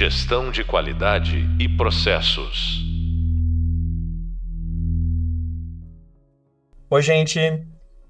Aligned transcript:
Gestão 0.00 0.50
de 0.50 0.64
qualidade 0.64 1.46
e 1.58 1.68
processos. 1.68 2.80
Oi, 6.88 7.02
gente. 7.02 7.38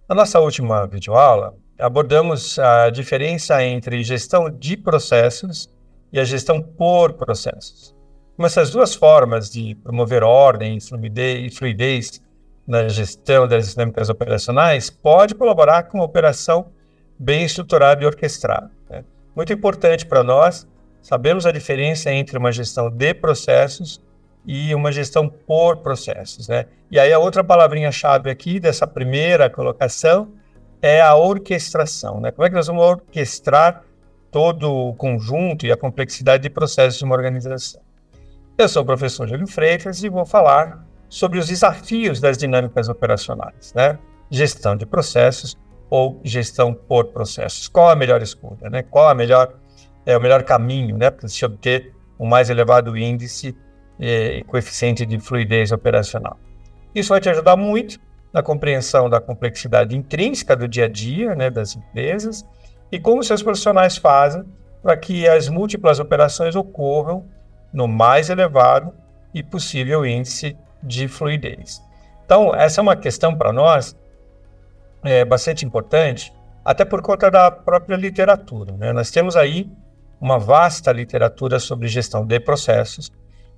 Na 0.08 0.14
nossa 0.14 0.38
última 0.38 0.86
videoaula, 0.86 1.52
abordamos 1.80 2.60
a 2.60 2.90
diferença 2.90 3.60
entre 3.64 4.04
gestão 4.04 4.48
de 4.48 4.76
processos 4.76 5.68
e 6.12 6.20
a 6.20 6.22
gestão 6.22 6.62
por 6.62 7.14
processos. 7.14 7.92
Como 8.36 8.46
essas 8.46 8.70
duas 8.70 8.94
formas 8.94 9.50
de 9.50 9.74
promover 9.74 10.22
ordem 10.22 10.78
e 10.78 11.50
fluidez 11.50 12.22
na 12.68 12.86
gestão 12.86 13.48
das 13.48 13.72
dinâmicas 13.72 14.08
operacionais 14.08 14.90
pode 14.90 15.34
colaborar 15.34 15.82
com 15.88 15.98
uma 15.98 16.04
operação 16.04 16.70
bem 17.18 17.42
estruturada 17.42 18.04
e 18.04 18.06
orquestrada. 18.06 18.70
Né? 18.88 19.04
Muito 19.34 19.52
importante 19.52 20.06
para 20.06 20.22
nós 20.22 20.70
Sabemos 21.02 21.46
a 21.46 21.52
diferença 21.52 22.10
entre 22.10 22.36
uma 22.36 22.52
gestão 22.52 22.90
de 22.90 23.14
processos 23.14 24.00
e 24.44 24.74
uma 24.74 24.92
gestão 24.92 25.28
por 25.28 25.78
processos, 25.78 26.48
né? 26.48 26.66
E 26.90 26.98
aí 26.98 27.12
a 27.12 27.18
outra 27.18 27.44
palavrinha-chave 27.44 28.30
aqui 28.30 28.58
dessa 28.58 28.86
primeira 28.86 29.48
colocação 29.48 30.32
é 30.82 31.00
a 31.00 31.14
orquestração, 31.14 32.20
né? 32.20 32.30
Como 32.30 32.46
é 32.46 32.48
que 32.48 32.56
nós 32.56 32.66
vamos 32.66 32.82
orquestrar 32.82 33.84
todo 34.30 34.72
o 34.72 34.94
conjunto 34.94 35.66
e 35.66 35.72
a 35.72 35.76
complexidade 35.76 36.42
de 36.42 36.50
processos 36.50 36.98
de 36.98 37.04
uma 37.04 37.14
organização? 37.14 37.80
Eu 38.56 38.68
sou 38.68 38.82
o 38.82 38.86
professor 38.86 39.28
Júlio 39.28 39.46
Freitas 39.46 40.02
e 40.02 40.08
vou 40.08 40.24
falar 40.24 40.84
sobre 41.08 41.38
os 41.38 41.48
desafios 41.48 42.20
das 42.20 42.38
dinâmicas 42.38 42.88
operacionais, 42.88 43.72
né? 43.74 43.98
Gestão 44.30 44.76
de 44.76 44.86
processos 44.86 45.56
ou 45.88 46.20
gestão 46.22 46.72
por 46.72 47.06
processos. 47.06 47.68
Qual 47.68 47.90
a 47.90 47.96
melhor 47.96 48.22
escolha, 48.22 48.70
né? 48.70 48.82
Qual 48.82 49.08
a 49.08 49.14
melhor 49.14 49.54
é 50.10 50.16
o 50.16 50.20
melhor 50.20 50.42
caminho 50.42 50.96
né, 50.96 51.10
para 51.10 51.28
se 51.28 51.44
obter 51.44 51.94
um 52.18 52.26
mais 52.26 52.50
elevado 52.50 52.96
índice 52.96 53.56
e 53.98 54.44
coeficiente 54.46 55.04
de 55.04 55.18
fluidez 55.18 55.72
operacional. 55.72 56.38
Isso 56.94 57.10
vai 57.10 57.20
te 57.20 57.28
ajudar 57.28 57.56
muito 57.56 57.98
na 58.32 58.42
compreensão 58.42 59.08
da 59.08 59.20
complexidade 59.20 59.96
intrínseca 59.96 60.54
do 60.56 60.68
dia 60.68 60.84
a 60.84 60.88
dia 60.88 61.34
né, 61.34 61.50
das 61.50 61.76
empresas 61.76 62.46
e 62.90 62.98
como 62.98 63.22
seus 63.22 63.42
profissionais 63.42 63.96
fazem 63.96 64.44
para 64.82 64.96
que 64.96 65.28
as 65.28 65.48
múltiplas 65.48 65.98
operações 65.98 66.56
ocorram 66.56 67.26
no 67.72 67.86
mais 67.86 68.30
elevado 68.30 68.92
e 69.34 69.42
possível 69.42 70.04
índice 70.04 70.56
de 70.82 71.06
fluidez. 71.06 71.82
Então, 72.24 72.54
essa 72.54 72.80
é 72.80 72.82
uma 72.82 72.96
questão 72.96 73.36
para 73.36 73.52
nós 73.52 73.96
é, 75.04 75.24
bastante 75.24 75.64
importante, 75.64 76.32
até 76.64 76.84
por 76.84 77.02
conta 77.02 77.30
da 77.30 77.50
própria 77.50 77.96
literatura. 77.96 78.72
Né? 78.76 78.92
Nós 78.92 79.10
temos 79.10 79.36
aí 79.36 79.70
uma 80.20 80.38
vasta 80.38 80.92
literatura 80.92 81.58
sobre 81.58 81.88
gestão 81.88 82.26
de 82.26 82.38
processos 82.38 83.10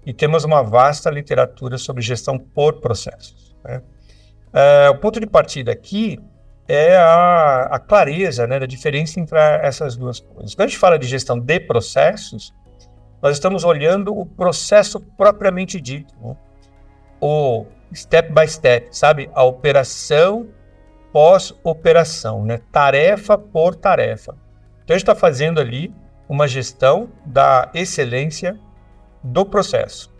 e 0.06 0.12
temos 0.12 0.44
uma 0.44 0.62
vasta 0.62 1.10
literatura 1.10 1.76
sobre 1.78 2.02
gestão 2.02 2.38
por 2.38 2.80
processos. 2.80 3.54
Né? 3.64 3.82
É, 4.52 4.90
o 4.90 4.98
ponto 4.98 5.18
de 5.18 5.26
partida 5.26 5.72
aqui 5.72 6.18
é 6.68 6.96
a, 6.96 7.62
a 7.72 7.78
clareza 7.78 8.46
né, 8.46 8.58
da 8.58 8.66
diferença 8.66 9.18
entre 9.18 9.38
essas 9.38 9.96
duas 9.96 10.20
coisas. 10.20 10.54
Quando 10.54 10.66
a 10.66 10.68
gente 10.68 10.78
fala 10.78 10.98
de 10.98 11.06
gestão 11.06 11.38
de 11.38 11.60
processos, 11.60 12.54
nós 13.20 13.36
estamos 13.36 13.64
olhando 13.64 14.16
o 14.16 14.24
processo 14.24 15.00
propriamente 15.00 15.80
dito, 15.80 16.14
né? 16.20 16.36
o 17.20 17.66
step 17.94 18.32
by 18.32 18.48
step, 18.48 18.88
sabe? 18.96 19.30
A 19.32 19.44
operação 19.44 20.48
pós-operação, 21.12 22.44
né? 22.44 22.58
tarefa 22.72 23.36
por 23.36 23.74
tarefa. 23.76 24.34
Então 24.82 24.94
a 24.94 24.98
gente 24.98 25.02
está 25.02 25.14
fazendo 25.14 25.60
ali 25.60 25.94
uma 26.32 26.48
gestão 26.48 27.10
da 27.26 27.70
excelência 27.74 28.58
do 29.22 29.44
processo, 29.44 30.10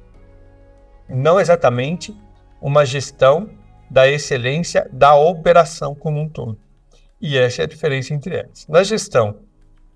não 1.09 1.41
exatamente 1.41 2.15
uma 2.61 2.85
gestão 2.85 3.49
da 3.91 4.07
excelência 4.07 4.87
da 4.93 5.15
operação 5.15 5.95
como 5.95 6.21
um 6.21 6.29
todo. 6.29 6.59
E 7.19 7.39
essa 7.39 7.63
é 7.63 7.65
a 7.65 7.67
diferença 7.67 8.13
entre 8.13 8.37
elas. 8.37 8.67
Na 8.69 8.83
gestão, 8.83 9.39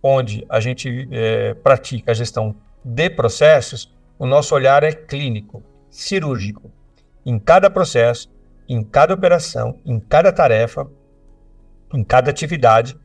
onde 0.02 0.42
a 0.48 0.58
gente 0.58 1.06
é, 1.12 1.52
pratica 1.52 2.12
a 2.12 2.14
gestão 2.14 2.56
de 2.82 3.10
processos, 3.10 3.94
o 4.18 4.24
nosso 4.24 4.54
olhar 4.54 4.82
é 4.84 4.92
clínico, 4.92 5.62
cirúrgico. 5.90 6.72
Em 7.26 7.38
cada 7.38 7.68
processo, 7.68 8.32
em 8.66 8.82
cada 8.82 9.12
operação, 9.12 9.80
em 9.84 10.00
cada 10.00 10.32
tarefa, 10.32 10.90
em 11.92 12.02
cada 12.02 12.30
atividade, 12.30 12.96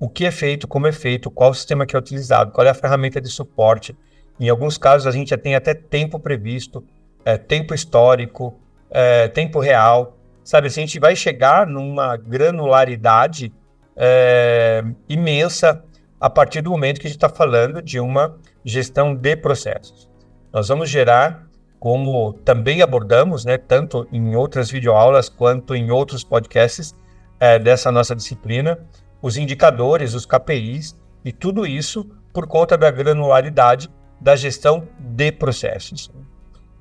o 0.00 0.08
que 0.08 0.24
é 0.24 0.30
feito, 0.30 0.66
como 0.66 0.86
é 0.86 0.92
feito, 0.92 1.30
qual 1.30 1.52
sistema 1.52 1.84
que 1.84 1.94
é 1.94 1.98
utilizado, 1.98 2.52
qual 2.52 2.66
é 2.66 2.70
a 2.70 2.74
ferramenta 2.74 3.20
de 3.20 3.28
suporte. 3.28 3.94
Em 4.40 4.48
alguns 4.48 4.78
casos, 4.78 5.06
a 5.06 5.10
gente 5.10 5.28
já 5.28 5.36
tem 5.36 5.54
até 5.54 5.74
tempo 5.74 6.18
previsto, 6.18 6.82
é, 7.22 7.36
tempo 7.36 7.74
histórico, 7.74 8.58
é, 8.90 9.28
tempo 9.28 9.60
real. 9.60 10.16
Sabe, 10.42 10.68
assim, 10.68 10.80
a 10.80 10.86
gente 10.86 10.98
vai 10.98 11.14
chegar 11.14 11.66
numa 11.66 12.16
granularidade 12.16 13.52
é, 13.94 14.82
imensa 15.06 15.84
a 16.18 16.30
partir 16.30 16.62
do 16.62 16.70
momento 16.70 16.98
que 16.98 17.06
a 17.06 17.10
gente 17.10 17.18
está 17.18 17.28
falando 17.28 17.82
de 17.82 18.00
uma 18.00 18.38
gestão 18.64 19.14
de 19.14 19.36
processos. 19.36 20.08
Nós 20.50 20.68
vamos 20.68 20.88
gerar, 20.88 21.46
como 21.78 22.32
também 22.32 22.80
abordamos, 22.80 23.44
né, 23.44 23.58
tanto 23.58 24.08
em 24.10 24.34
outras 24.34 24.70
videoaulas 24.70 25.28
quanto 25.28 25.74
em 25.74 25.90
outros 25.90 26.24
podcasts 26.24 26.94
é, 27.38 27.58
dessa 27.58 27.92
nossa 27.92 28.16
disciplina, 28.16 28.78
os 29.22 29.36
indicadores, 29.36 30.14
os 30.14 30.26
KPIs 30.26 30.96
e 31.24 31.32
tudo 31.32 31.66
isso 31.66 32.04
por 32.32 32.46
conta 32.46 32.76
da 32.76 32.90
granularidade 32.90 33.90
da 34.20 34.36
gestão 34.36 34.86
de 34.98 35.32
processos. 35.32 36.10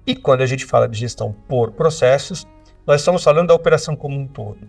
E 0.05 0.15
quando 0.15 0.41
a 0.41 0.45
gente 0.45 0.65
fala 0.65 0.87
de 0.87 0.97
gestão 0.97 1.33
por 1.47 1.71
processos, 1.71 2.47
nós 2.85 3.01
estamos 3.01 3.23
falando 3.23 3.49
da 3.49 3.53
operação 3.53 3.95
como 3.95 4.19
um 4.19 4.27
todo. 4.27 4.67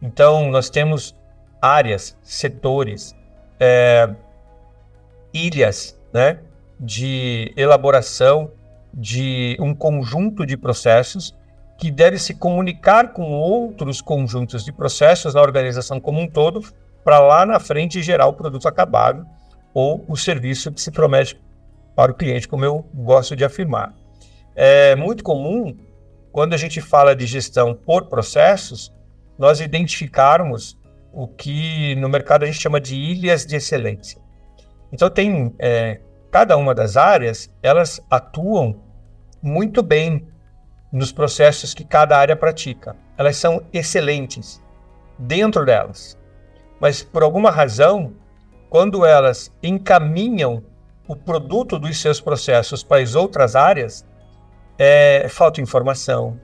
Então, 0.00 0.50
nós 0.50 0.70
temos 0.70 1.16
áreas, 1.60 2.16
setores, 2.22 3.14
é, 3.58 4.08
ilhas 5.32 5.98
né, 6.12 6.40
de 6.78 7.52
elaboração 7.56 8.50
de 8.92 9.56
um 9.60 9.74
conjunto 9.74 10.46
de 10.46 10.56
processos 10.56 11.36
que 11.78 11.90
deve 11.90 12.18
se 12.18 12.34
comunicar 12.34 13.12
com 13.12 13.32
outros 13.32 14.00
conjuntos 14.00 14.64
de 14.64 14.72
processos 14.72 15.34
na 15.34 15.42
organização 15.42 16.00
como 16.00 16.20
um 16.20 16.28
todo 16.28 16.62
para 17.06 17.20
lá 17.20 17.46
na 17.46 17.60
frente 17.60 18.02
gerar 18.02 18.26
o 18.26 18.32
produto 18.32 18.66
acabado 18.66 19.24
ou 19.72 20.04
o 20.08 20.16
serviço 20.16 20.72
que 20.72 20.80
se 20.80 20.90
promete 20.90 21.40
para 21.94 22.10
o 22.10 22.14
cliente, 22.16 22.48
como 22.48 22.64
eu 22.64 22.84
gosto 22.92 23.36
de 23.36 23.44
afirmar. 23.44 23.94
É 24.56 24.96
muito 24.96 25.22
comum, 25.22 25.76
quando 26.32 26.52
a 26.54 26.56
gente 26.56 26.80
fala 26.80 27.14
de 27.14 27.24
gestão 27.24 27.76
por 27.76 28.06
processos, 28.06 28.92
nós 29.38 29.60
identificarmos 29.60 30.76
o 31.12 31.28
que 31.28 31.94
no 31.94 32.08
mercado 32.08 32.42
a 32.42 32.46
gente 32.46 32.60
chama 32.60 32.80
de 32.80 32.96
ilhas 32.96 33.46
de 33.46 33.54
excelência. 33.54 34.20
Então, 34.90 35.08
tem 35.08 35.54
é, 35.60 36.00
cada 36.32 36.56
uma 36.56 36.74
das 36.74 36.96
áreas, 36.96 37.48
elas 37.62 38.00
atuam 38.10 38.82
muito 39.40 39.80
bem 39.80 40.26
nos 40.90 41.12
processos 41.12 41.72
que 41.72 41.84
cada 41.84 42.18
área 42.18 42.34
pratica. 42.34 42.96
Elas 43.16 43.36
são 43.36 43.62
excelentes 43.72 44.60
dentro 45.16 45.64
delas 45.64 46.18
mas 46.80 47.02
por 47.02 47.22
alguma 47.22 47.50
razão, 47.50 48.12
quando 48.68 49.04
elas 49.04 49.50
encaminham 49.62 50.62
o 51.08 51.14
produto 51.14 51.78
dos 51.78 52.00
seus 52.00 52.20
processos 52.20 52.82
para 52.82 53.02
as 53.02 53.14
outras 53.14 53.54
áreas, 53.54 54.04
é, 54.78 55.26
falta 55.28 55.60
informação, 55.60 56.38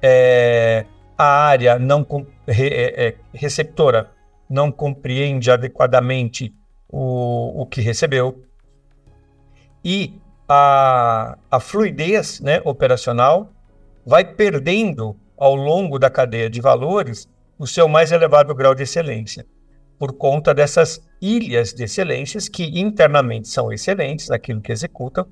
é, 0.00 0.84
a 1.16 1.24
área 1.24 1.78
não 1.78 2.04
re, 2.46 2.66
é, 2.68 3.08
é, 3.08 3.14
receptora 3.32 4.10
não 4.48 4.72
compreende 4.72 5.50
adequadamente 5.50 6.54
o, 6.88 7.62
o 7.62 7.66
que 7.66 7.80
recebeu. 7.80 8.42
E 9.84 10.20
a, 10.48 11.38
a 11.50 11.60
fluidez 11.60 12.40
né, 12.40 12.60
operacional 12.64 13.50
vai 14.04 14.24
perdendo 14.24 15.16
ao 15.36 15.54
longo 15.54 15.98
da 15.98 16.10
cadeia 16.10 16.50
de 16.50 16.60
valores 16.60 17.28
o 17.58 17.66
seu 17.66 17.88
mais 17.88 18.12
elevado 18.12 18.54
grau 18.54 18.74
de 18.74 18.82
excelência, 18.82 19.46
por 19.98 20.12
conta 20.14 20.52
dessas 20.52 21.00
ilhas 21.20 21.72
de 21.72 21.84
excelências 21.84 22.48
que 22.48 22.80
internamente 22.80 23.48
são 23.48 23.72
excelentes 23.72 24.28
naquilo 24.28 24.60
que 24.60 24.72
executam, 24.72 25.26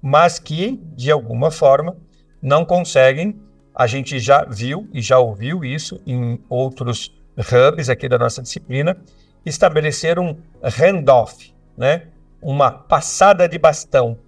mas 0.00 0.38
que, 0.38 0.80
de 0.94 1.10
alguma 1.10 1.50
forma, 1.50 1.96
não 2.40 2.64
conseguem. 2.64 3.40
A 3.74 3.86
gente 3.86 4.20
já 4.20 4.44
viu 4.44 4.88
e 4.92 5.00
já 5.00 5.18
ouviu 5.18 5.64
isso 5.64 6.00
em 6.06 6.38
outros 6.48 7.12
hubs 7.36 7.88
aqui 7.88 8.08
da 8.08 8.18
nossa 8.18 8.42
disciplina, 8.42 8.96
estabelecer 9.44 10.18
um 10.18 10.36
handoff, 10.62 11.52
né? 11.76 12.08
uma 12.40 12.70
passada 12.70 13.48
de 13.48 13.58
bastão 13.58 14.18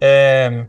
é, 0.00 0.66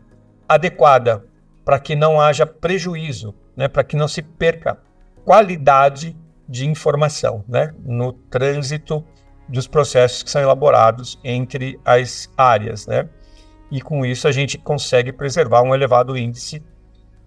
adequada 0.48 1.24
para 1.64 1.78
que 1.78 1.94
não 1.94 2.20
haja 2.20 2.46
prejuízo, 2.46 3.34
né? 3.54 3.68
para 3.68 3.84
que 3.84 3.96
não 3.96 4.08
se 4.08 4.22
perca 4.22 4.78
qualidade 5.26 6.16
de 6.48 6.66
informação 6.66 7.44
né, 7.46 7.74
no 7.84 8.14
trânsito 8.14 9.04
dos 9.46 9.66
processos 9.66 10.22
que 10.22 10.30
são 10.30 10.40
elaborados 10.40 11.20
entre 11.22 11.78
as 11.84 12.32
áreas. 12.38 12.86
Né? 12.86 13.06
e 13.70 13.80
com 13.80 14.04
isso 14.04 14.28
a 14.28 14.32
gente 14.32 14.58
consegue 14.58 15.12
preservar 15.12 15.62
um 15.62 15.74
elevado 15.74 16.16
índice 16.16 16.62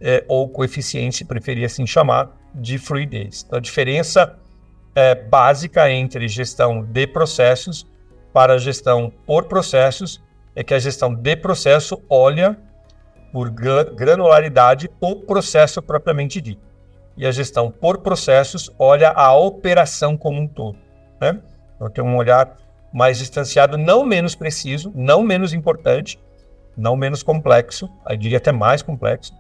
é, 0.01 0.24
ou 0.28 0.48
coeficiente, 0.48 1.18
se 1.18 1.25
preferir 1.25 1.66
assim 1.66 1.86
chamar, 1.86 2.31
de 2.56 2.78
fluidez. 2.78 3.44
Então, 3.46 3.57
a 3.57 3.62
diferença 3.62 4.38
é, 4.96 5.13
básica 5.13 5.90
entre 5.92 6.28
gestão 6.28 6.84
de 6.84 7.06
processos 7.06 7.86
para 8.34 8.57
gestão 8.57 9.12
por 9.25 9.46
processos 9.46 10.24
é 10.56 10.63
que 10.63 10.74
a 10.74 10.80
gestão 10.80 11.13
de 11.13 11.36
processo 11.36 12.01
olha 12.10 12.57
por 13.31 13.51
granularidade 13.51 14.90
o 15.00 15.16
processo 15.18 15.81
propriamente 15.81 16.42
dito. 16.42 16.69
E 17.19 17.25
a 17.25 17.31
gestão 17.31 17.69
por 17.69 17.98
processos 17.98 18.74
olha 18.80 19.10
a 19.10 19.36
operação 19.36 20.16
como 20.16 20.39
um 20.39 20.48
todo. 20.48 20.77
Né? 21.19 21.38
Então 21.75 21.89
tem 21.89 22.01
um 22.01 22.16
olhar 22.16 22.56
mais 22.94 23.18
distanciado, 23.18 23.77
não 23.77 24.06
menos 24.06 24.36
preciso, 24.36 24.89
não 24.95 25.21
menos 25.21 25.54
importante, 25.54 26.18
não 26.77 26.95
menos 26.95 27.21
complexo, 27.21 27.89
eu 28.10 28.16
diria 28.16 28.38
até 28.38 28.54
mais 28.54 28.81
complexo, 28.81 29.33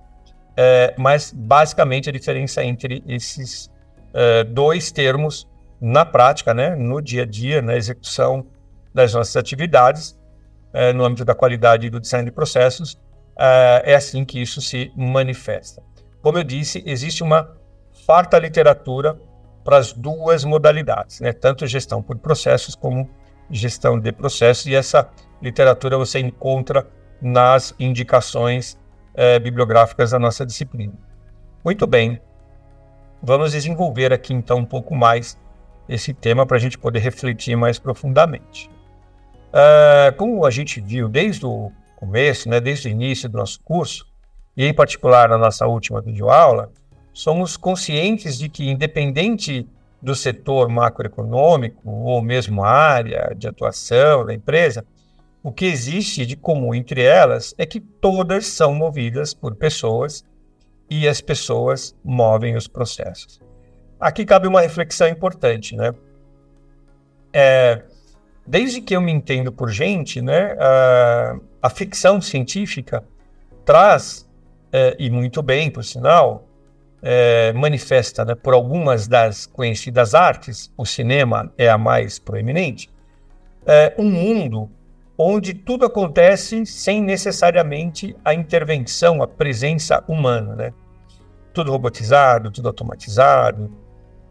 é, 0.57 0.93
mas 0.97 1.31
basicamente 1.31 2.09
a 2.09 2.11
diferença 2.11 2.61
entre 2.61 3.01
esses 3.07 3.71
é, 4.13 4.43
dois 4.43 4.91
termos 4.91 5.47
na 5.79 6.03
prática, 6.03 6.53
né, 6.53 6.75
no 6.75 7.01
dia 7.01 7.23
a 7.23 7.25
dia, 7.25 7.61
na 7.61 7.77
execução 7.77 8.45
das 8.93 9.13
nossas 9.13 9.37
atividades, 9.37 10.19
é, 10.73 10.91
no 10.91 11.05
âmbito 11.05 11.23
da 11.23 11.33
qualidade 11.33 11.87
e 11.87 11.89
do 11.89 12.01
design 12.01 12.25
de 12.25 12.31
processos, 12.31 12.99
é, 13.39 13.93
é 13.93 13.95
assim 13.95 14.25
que 14.25 14.41
isso 14.41 14.61
se 14.61 14.91
manifesta. 14.97 15.81
Como 16.21 16.37
eu 16.37 16.43
disse, 16.43 16.83
existe 16.85 17.23
uma 17.23 17.57
farta 18.05 18.37
literatura 18.37 19.19
para 19.63 19.77
as 19.77 19.93
duas 19.93 20.43
modalidades, 20.43 21.19
né? 21.19 21.33
tanto 21.33 21.67
gestão 21.67 22.01
por 22.01 22.17
processos 22.17 22.75
como 22.75 23.09
gestão 23.51 23.99
de 23.99 24.11
processos, 24.11 24.65
e 24.65 24.75
essa 24.75 25.09
literatura 25.41 25.97
você 25.97 26.19
encontra 26.19 26.87
nas 27.21 27.73
indicações 27.79 28.77
é, 29.13 29.39
bibliográficas 29.39 30.11
da 30.11 30.19
nossa 30.19 30.45
disciplina. 30.45 30.93
Muito 31.63 31.85
bem, 31.85 32.21
vamos 33.21 33.51
desenvolver 33.51 34.13
aqui 34.13 34.33
então 34.33 34.59
um 34.59 34.65
pouco 34.65 34.95
mais 34.95 35.37
esse 35.87 36.13
tema 36.13 36.45
para 36.45 36.57
a 36.57 36.59
gente 36.59 36.77
poder 36.77 36.99
refletir 36.99 37.55
mais 37.55 37.79
profundamente. 37.79 38.69
É, 39.51 40.11
como 40.11 40.45
a 40.45 40.51
gente 40.51 40.79
viu 40.79 41.09
desde 41.09 41.45
o 41.45 41.71
começo, 41.95 42.47
né, 42.47 42.61
desde 42.61 42.87
o 42.87 42.91
início 42.91 43.27
do 43.27 43.37
nosso 43.37 43.59
curso, 43.63 44.07
e 44.55 44.65
em 44.65 44.73
particular 44.73 45.27
na 45.29 45.37
nossa 45.37 45.65
última 45.67 46.01
videoaula, 46.01 46.71
somos 47.19 47.57
conscientes 47.57 48.37
de 48.37 48.47
que, 48.47 48.69
independente 48.69 49.67
do 50.01 50.15
setor 50.15 50.69
macroeconômico 50.69 51.81
ou 51.89 52.21
mesmo 52.21 52.63
área 52.63 53.35
de 53.35 53.45
atuação 53.45 54.25
da 54.25 54.33
empresa, 54.33 54.85
o 55.43 55.51
que 55.51 55.65
existe 55.65 56.25
de 56.25 56.37
comum 56.37 56.73
entre 56.73 57.01
elas 57.01 57.53
é 57.57 57.65
que 57.65 57.81
todas 57.81 58.47
são 58.47 58.73
movidas 58.73 59.33
por 59.33 59.53
pessoas 59.55 60.23
e 60.89 61.09
as 61.09 61.19
pessoas 61.19 61.93
movem 62.05 62.55
os 62.55 62.69
processos. 62.69 63.41
Aqui 63.99 64.25
cabe 64.25 64.47
uma 64.47 64.61
reflexão 64.61 65.09
importante, 65.09 65.75
né? 65.75 65.93
É, 67.33 67.83
desde 68.47 68.79
que 68.79 68.95
eu 68.95 69.01
me 69.01 69.11
entendo 69.11 69.51
por 69.51 69.69
gente, 69.69 70.21
né, 70.21 70.55
a, 70.57 71.37
a 71.63 71.69
ficção 71.69 72.21
científica 72.21 73.03
traz, 73.65 74.25
é, 74.71 74.95
e 74.97 75.09
muito 75.09 75.41
bem, 75.43 75.69
por 75.69 75.83
sinal, 75.83 76.48
é, 77.01 77.53
manifesta 77.53 78.25
né, 78.25 78.35
por 78.35 78.53
algumas 78.53 79.07
das 79.07 79.45
conhecidas 79.45 80.13
artes, 80.13 80.71
o 80.77 80.85
cinema 80.85 81.51
é 81.57 81.69
a 81.69 81.77
mais 81.77 82.19
proeminente, 82.19 82.89
é, 83.65 83.93
um 83.97 84.09
mundo 84.09 84.69
onde 85.17 85.53
tudo 85.53 85.85
acontece 85.85 86.65
sem 86.65 87.03
necessariamente 87.03 88.15
a 88.23 88.33
intervenção, 88.33 89.21
a 89.21 89.27
presença 89.27 90.01
humana. 90.07 90.55
Né? 90.55 90.73
Tudo 91.53 91.71
robotizado, 91.71 92.49
tudo 92.49 92.69
automatizado. 92.69 93.69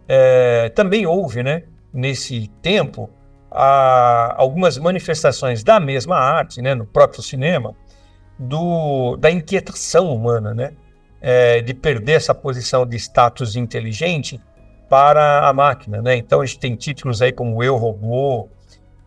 É, 0.08 0.70
também 0.70 1.06
houve, 1.06 1.42
né, 1.42 1.64
nesse 1.92 2.48
tempo, 2.62 3.10
a, 3.50 4.34
algumas 4.38 4.78
manifestações 4.78 5.62
da 5.62 5.78
mesma 5.78 6.16
arte, 6.16 6.62
né, 6.62 6.74
no 6.74 6.86
próprio 6.86 7.22
cinema, 7.22 7.74
do, 8.38 9.16
da 9.16 9.30
inquietação 9.30 10.10
humana, 10.14 10.54
né? 10.54 10.72
É, 11.20 11.60
de 11.60 11.74
perder 11.74 12.12
essa 12.12 12.34
posição 12.34 12.86
de 12.86 12.96
status 12.96 13.56
inteligente 13.56 14.40
para 14.88 15.48
a 15.48 15.52
máquina, 15.52 16.00
né? 16.00 16.16
Então 16.16 16.40
a 16.40 16.46
gente 16.46 16.58
tem 16.58 16.74
títulos 16.74 17.20
aí 17.20 17.32
como 17.32 17.62
Eu 17.62 17.76
Robô, 17.76 18.48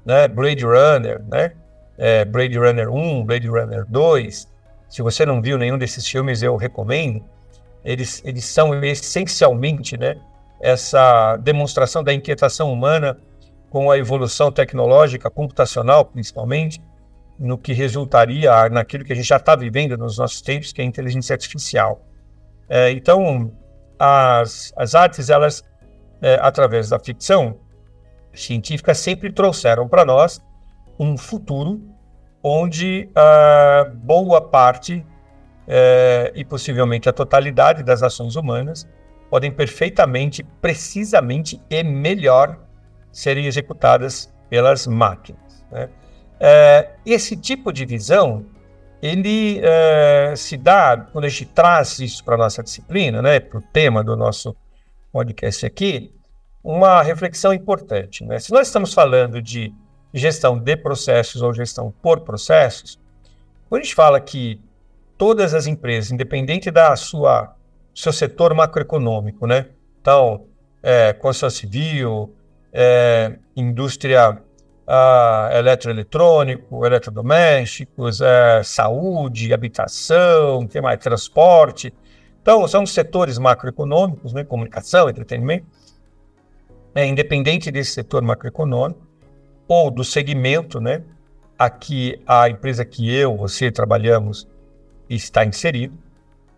né? 0.06 0.28
Blade 0.28 0.64
Runner, 0.64 1.24
né? 1.28 1.54
É, 1.98 2.26
Blade 2.26 2.58
Runner 2.58 2.92
1, 2.92 3.26
Blade 3.26 3.48
Runner 3.48 3.86
2. 3.88 4.48
Se 4.90 5.02
você 5.02 5.26
não 5.26 5.42
viu 5.42 5.58
nenhum 5.58 5.78
desses 5.78 6.06
filmes, 6.08 6.44
eu 6.44 6.56
recomendo. 6.56 7.24
Eles, 7.84 8.22
eles 8.26 8.46
são 8.46 8.84
essencialmente, 8.84 9.98
né? 9.98 10.18
Essa 10.62 11.38
demonstração 11.38 12.04
da 12.04 12.14
inquietação 12.14 12.72
humana 12.72 13.18
com 13.70 13.90
a 13.90 13.98
evolução 13.98 14.52
tecnológica, 14.52 15.30
computacional 15.30 16.06
principalmente, 16.06 16.82
no 17.42 17.58
que 17.58 17.74
resultaria 17.74 18.70
naquilo 18.70 19.04
que 19.04 19.12
a 19.12 19.16
gente 19.16 19.28
já 19.28 19.38
está 19.38 19.56
vivendo 19.56 19.98
nos 19.98 20.20
nossos 20.20 20.42
tempos, 20.42 20.72
que 20.72 20.80
é 20.80 20.84
a 20.84 20.88
inteligência 20.88 21.34
artificial. 21.34 22.06
É, 22.70 22.92
então, 22.92 23.52
as, 23.98 24.72
as 24.78 24.94
artes, 24.94 25.30
elas, 25.30 25.64
é, 26.22 26.36
através 26.40 26.90
da 26.90 27.00
ficção 27.00 27.60
científica, 28.32 28.94
sempre 28.94 29.32
trouxeram 29.32 29.88
para 29.88 30.06
nós 30.06 30.40
um 31.00 31.18
futuro 31.18 31.82
onde 32.44 33.10
a 33.16 33.92
boa 33.92 34.40
parte 34.40 35.04
é, 35.68 36.32
e 36.36 36.46
possivelmente 36.46 37.10
a 37.10 37.14
totalidade 37.14 37.82
das 37.82 38.04
ações 38.04 38.36
humanas 38.36 38.88
podem 39.32 39.52
perfeitamente, 39.52 40.44
precisamente 40.62 41.60
e 41.70 41.84
melhor 41.84 42.60
serem 43.12 43.48
executadas 43.48 44.32
pelas 44.48 44.86
máquinas. 44.86 45.66
Né? 45.72 45.90
É, 46.44 46.90
esse 47.06 47.38
tipo 47.38 47.72
de 47.72 47.86
visão, 47.86 48.44
ele 49.00 49.62
é, 49.64 50.34
se 50.36 50.58
dá, 50.58 50.98
quando 50.98 51.26
a 51.26 51.30
gente 51.30 51.46
traz 51.46 52.00
isso 52.00 52.24
para 52.26 52.36
nossa 52.36 52.64
disciplina, 52.64 53.22
né, 53.22 53.40
para 53.40 53.60
o 53.60 53.62
tema 53.62 54.04
do 54.04 54.16
nosso 54.18 54.56
podcast 55.12 55.64
aqui, 55.68 56.12
uma 56.64 57.04
reflexão 57.04 57.54
importante. 57.54 58.26
Né? 58.26 58.40
Se 58.40 58.52
nós 58.52 58.68
estamos 58.68 58.92
falando 58.92 59.40
de 59.40 59.72
gestão 60.12 60.58
de 60.58 60.76
processos 60.76 61.44
ou 61.44 61.54
gestão 61.54 61.94
por 62.02 62.22
processos, 62.22 63.00
quando 63.70 63.82
a 63.82 63.84
gente 63.84 63.96
fala 63.96 64.20
que 64.20 64.60
todas 65.20 65.54
as 65.54 65.68
empresas, 65.68 66.12
independente 66.12 66.72
da 66.72 66.96
sua 66.96 67.56
seu 67.94 68.12
setor 68.12 68.54
macroeconômico, 68.54 69.46
né? 69.46 69.68
Então, 70.02 70.46
é, 70.82 71.14
construção 71.14 71.50
civil, 71.50 72.34
é, 72.74 73.38
indústria 73.56 74.42
uh, 74.92 75.56
eletroeletrônico, 75.56 76.86
eletrodomésticos, 76.86 78.20
uh, 78.20 78.62
saúde, 78.64 79.54
habitação, 79.54 80.68
tem 80.68 80.82
mais 80.82 81.00
transporte. 81.00 81.94
Então, 82.42 82.68
são 82.68 82.86
setores 82.86 83.38
macroeconômicos, 83.38 84.34
né, 84.34 84.44
comunicação, 84.44 85.10
entretenimento. 85.10 85.66
É, 86.94 87.06
independente 87.06 87.72
desse 87.72 87.92
setor 87.92 88.22
macroeconômico 88.22 89.00
ou 89.66 89.90
do 89.90 90.04
segmento, 90.04 90.82
né, 90.82 91.02
aqui 91.58 92.22
a 92.28 92.50
empresa 92.50 92.84
que 92.84 93.10
eu, 93.16 93.38
você 93.38 93.72
trabalhamos 93.72 94.46
está 95.10 95.46
inserido, 95.46 95.98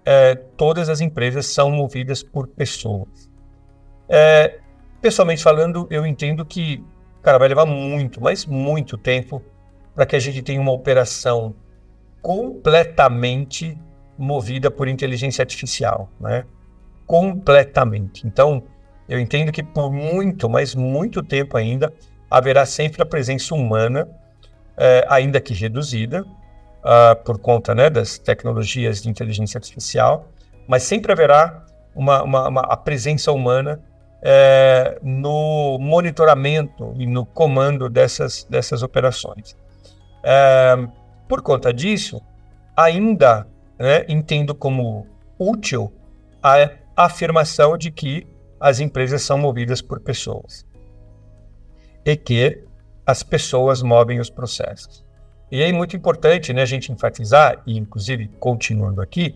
é, 0.03 0.33
todas 0.33 0.89
as 0.89 1.01
empresas 1.01 1.45
são 1.45 1.69
movidas 1.69 2.23
por 2.23 2.47
pessoas. 2.47 3.29
É, 4.09 4.59
pessoalmente 4.99 5.43
falando, 5.43 5.87
eu 5.91 6.03
entendo 6.03 6.43
que 6.43 6.83
Cara, 7.23 7.39
vai 7.39 7.47
levar 7.47 7.65
muito, 7.65 8.21
mas 8.21 8.45
muito 8.45 8.97
tempo 8.97 9.41
para 9.95 10.05
que 10.05 10.15
a 10.15 10.19
gente 10.19 10.41
tenha 10.41 10.59
uma 10.59 10.73
operação 10.73 11.55
completamente 12.21 13.77
movida 14.17 14.69
por 14.69 14.89
inteligência 14.89 15.41
artificial, 15.41 16.09
né? 16.19 16.43
Completamente. 17.07 18.27
Então, 18.27 18.63
eu 19.07 19.19
entendo 19.19 19.51
que 19.51 19.63
por 19.63 19.91
muito, 19.91 20.49
mas 20.49 20.75
muito 20.75 21.23
tempo 21.23 21.57
ainda, 21.57 21.93
haverá 22.29 22.65
sempre 22.65 23.01
a 23.01 23.05
presença 23.05 23.55
humana, 23.55 24.07
é, 24.75 25.05
ainda 25.09 25.39
que 25.39 25.53
reduzida, 25.53 26.25
uh, 26.83 27.15
por 27.23 27.39
conta 27.39 27.73
né, 27.73 27.89
das 27.89 28.17
tecnologias 28.17 29.01
de 29.01 29.09
inteligência 29.09 29.57
artificial, 29.57 30.27
mas 30.67 30.83
sempre 30.83 31.11
haverá 31.11 31.65
uma, 31.95 32.23
uma, 32.23 32.47
uma 32.47 32.61
a 32.61 32.77
presença 32.77 33.31
humana 33.31 33.81
é, 34.25 34.97
no 35.03 35.77
monitoramento 35.79 36.93
e 36.95 37.05
no 37.05 37.25
comando 37.25 37.89
dessas, 37.89 38.45
dessas 38.45 38.81
operações. 38.81 39.57
É, 40.23 40.75
por 41.27 41.41
conta 41.41 41.73
disso, 41.73 42.21
ainda 42.75 43.45
né, 43.77 44.05
entendo 44.07 44.55
como 44.55 45.05
útil 45.37 45.91
a 46.41 46.69
afirmação 46.95 47.77
de 47.77 47.91
que 47.91 48.25
as 48.59 48.79
empresas 48.79 49.21
são 49.21 49.37
movidas 49.37 49.81
por 49.81 49.99
pessoas 49.99 50.65
e 52.05 52.15
que 52.15 52.63
as 53.05 53.23
pessoas 53.23 53.81
movem 53.81 54.19
os 54.19 54.29
processos. 54.29 55.03
E 55.51 55.61
é 55.61 55.71
muito 55.71 55.97
importante 55.97 56.53
né, 56.53 56.61
a 56.61 56.65
gente 56.65 56.91
enfatizar, 56.91 57.61
e 57.67 57.77
inclusive 57.77 58.29
continuando 58.39 59.01
aqui, 59.01 59.35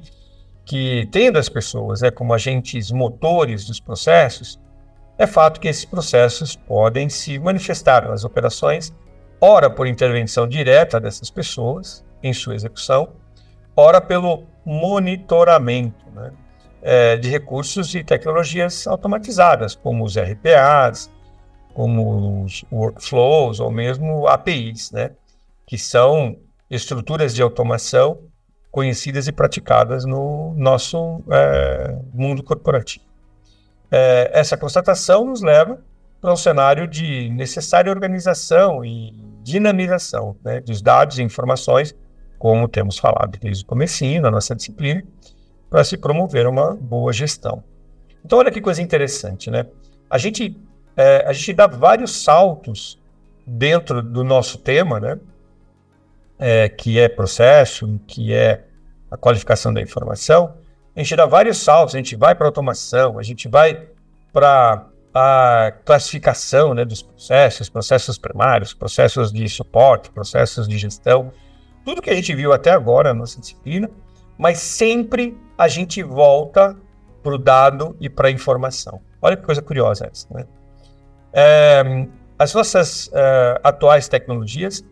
que 0.65 1.07
tendo 1.11 1.37
as 1.37 1.49
pessoas 1.49 2.01
né, 2.01 2.09
como 2.09 2.33
agentes 2.33 2.91
motores 2.91 3.65
dos 3.65 3.79
processos, 3.79 4.59
é 5.17 5.25
fato 5.25 5.59
que 5.59 5.67
esses 5.67 5.85
processos 5.85 6.55
podem 6.55 7.09
se 7.09 7.39
manifestar 7.39 8.07
nas 8.07 8.23
operações, 8.23 8.93
ora 9.41 9.69
por 9.69 9.87
intervenção 9.87 10.47
direta 10.47 10.99
dessas 10.99 11.29
pessoas 11.29 12.05
em 12.21 12.33
sua 12.33 12.55
execução, 12.55 13.09
ora 13.75 13.99
pelo 13.99 14.45
monitoramento 14.65 16.05
né, 16.11 16.31
é, 16.81 17.17
de 17.17 17.29
recursos 17.29 17.93
e 17.95 18.03
tecnologias 18.03 18.85
automatizadas, 18.85 19.75
como 19.75 20.03
os 20.03 20.15
RPAs, 20.17 21.09
como 21.73 22.43
os 22.43 22.63
workflows 22.71 23.59
ou 23.59 23.71
mesmo 23.71 24.27
APIs, 24.27 24.91
né, 24.91 25.11
que 25.65 25.77
são 25.77 26.37
estruturas 26.69 27.33
de 27.33 27.41
automação 27.41 28.19
conhecidas 28.71 29.27
e 29.27 29.31
praticadas 29.31 30.05
no 30.05 30.53
nosso 30.55 31.23
é, 31.31 31.97
mundo 32.13 32.43
corporativo. 32.43 33.06
É, 33.91 34.31
essa 34.33 34.57
constatação 34.57 35.25
nos 35.25 35.41
leva 35.41 35.79
para 36.19 36.33
um 36.33 36.35
cenário 36.35 36.87
de 36.87 37.29
necessária 37.29 37.91
organização 37.91 38.83
e 38.83 39.11
dinamização 39.43 40.35
né, 40.43 40.59
dos 40.59 40.81
dados 40.81 41.19
e 41.19 41.23
informações, 41.23 41.95
como 42.37 42.67
temos 42.67 42.97
falado 42.97 43.37
desde 43.39 43.63
o 43.63 43.67
comecinho 43.67 44.21
na 44.21 44.31
nossa 44.31 44.55
disciplina, 44.55 45.03
para 45.69 45.83
se 45.83 45.97
promover 45.97 46.47
uma 46.47 46.75
boa 46.75 47.13
gestão. 47.13 47.63
Então, 48.23 48.39
olha 48.39 48.51
que 48.51 48.59
coisa 48.59 48.81
interessante, 48.81 49.49
né? 49.49 49.65
A 50.09 50.17
gente, 50.17 50.59
é, 50.95 51.25
a 51.25 51.33
gente 51.33 51.53
dá 51.53 51.67
vários 51.67 52.23
saltos 52.23 52.99
dentro 53.45 54.01
do 54.01 54.23
nosso 54.23 54.57
tema, 54.57 54.99
né? 54.99 55.19
É, 56.39 56.69
que 56.69 56.99
é 56.99 57.07
processo, 57.07 57.99
que 58.05 58.33
é 58.33 58.65
a 59.09 59.17
qualificação 59.17 59.73
da 59.73 59.81
informação. 59.81 60.53
A 60.97 60.99
gente 61.03 61.15
dá 61.15 61.27
vários 61.27 61.59
saltos, 61.59 61.93
a 61.93 61.99
gente 61.99 62.15
vai 62.15 62.33
para 62.33 62.47
automação, 62.47 63.19
a 63.19 63.23
gente 63.23 63.47
vai 63.47 63.87
para 64.33 64.87
a 65.13 65.71
classificação 65.85 66.73
né, 66.73 66.83
dos 66.83 67.03
processos, 67.03 67.69
processos 67.69 68.17
primários, 68.17 68.73
processos 68.73 69.31
de 69.31 69.47
suporte, 69.47 70.09
processos 70.09 70.67
de 70.67 70.75
gestão, 70.75 71.31
tudo 71.85 72.01
que 72.01 72.09
a 72.09 72.15
gente 72.15 72.33
viu 72.33 72.51
até 72.51 72.71
agora 72.71 73.13
na 73.13 73.19
nossa 73.19 73.39
disciplina, 73.39 73.87
mas 74.39 74.57
sempre 74.57 75.37
a 75.55 75.67
gente 75.67 76.01
volta 76.01 76.75
para 77.21 77.35
o 77.35 77.37
dado 77.37 77.95
e 78.01 78.09
para 78.09 78.29
a 78.29 78.31
informação. 78.31 78.99
Olha 79.21 79.37
que 79.37 79.43
coisa 79.43 79.61
curiosa 79.61 80.09
essa. 80.11 80.27
Né? 80.33 80.47
É, 81.31 82.07
as 82.39 82.55
nossas 82.55 83.07
é, 83.13 83.61
atuais 83.63 84.07
tecnologias, 84.07 84.83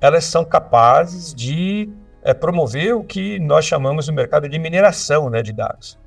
elas 0.00 0.24
são 0.24 0.42
capazes 0.42 1.34
de 1.34 1.92
é, 2.22 2.34
promover 2.34 2.94
o 2.94 3.04
que 3.04 3.38
nós 3.38 3.64
chamamos 3.64 4.08
no 4.08 4.14
mercado 4.14 4.48
de 4.48 4.58
mineração 4.58 5.30
né, 5.30 5.42
de 5.42 5.52
dados. 5.52 5.98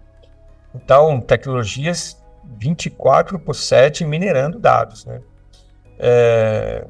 Então, 0.76 1.20
tecnologias 1.20 2.22
24 2.58 3.40
por 3.40 3.56
7 3.56 4.06
minerando 4.06 4.60
dados. 4.60 5.06
Né? 5.06 5.22
É, 6.00 6.86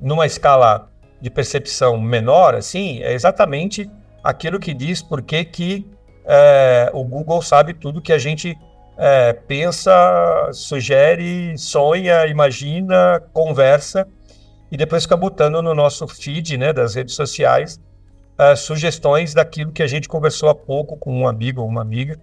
numa 0.00 0.26
escala 0.26 0.88
de 1.20 1.30
percepção 1.30 2.00
menor, 2.00 2.54
assim, 2.54 3.02
é 3.02 3.12
exatamente 3.12 3.90
aquilo 4.22 4.58
que 4.58 4.72
diz 4.72 5.02
por 5.02 5.22
que, 5.22 5.86
é, 6.24 6.90
o 6.92 7.02
Google 7.04 7.40
sabe 7.42 7.74
tudo 7.74 8.02
que 8.02 8.12
a 8.12 8.18
gente 8.18 8.56
é, 8.96 9.32
pensa, 9.32 10.50
sugere, 10.52 11.56
sonha, 11.56 12.26
imagina, 12.26 13.22
conversa 13.32 14.06
e 14.70 14.76
depois 14.76 15.04
fica 15.04 15.16
botando 15.16 15.62
no 15.62 15.74
nosso 15.74 16.06
feed 16.06 16.58
né, 16.58 16.72
das 16.72 16.94
redes 16.94 17.14
sociais 17.14 17.80
sugestões 18.56 19.34
daquilo 19.34 19.72
que 19.72 19.82
a 19.82 19.86
gente 19.86 20.08
conversou 20.08 20.48
há 20.48 20.54
pouco 20.54 20.96
com 20.96 21.12
um 21.12 21.26
amigo 21.26 21.60
ou 21.60 21.68
uma 21.68 21.82
amiga, 21.82 22.18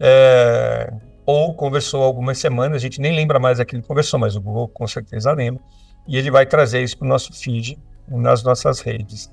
é, 0.00 0.92
ou 1.24 1.54
conversou 1.54 2.02
algumas 2.02 2.38
semanas, 2.38 2.76
a 2.76 2.80
gente 2.80 3.00
nem 3.00 3.14
lembra 3.14 3.38
mais 3.38 3.58
daquilo 3.58 3.82
que 3.82 3.88
conversou, 3.88 4.18
mas 4.18 4.34
o 4.34 4.40
Google 4.40 4.68
com 4.68 4.86
certeza 4.86 5.32
lembra, 5.32 5.62
e 6.06 6.16
ele 6.16 6.30
vai 6.30 6.44
trazer 6.44 6.82
isso 6.82 6.98
para 6.98 7.06
o 7.06 7.08
nosso 7.08 7.32
feed 7.32 7.78
nas 8.08 8.42
nossas 8.42 8.80
redes. 8.80 9.30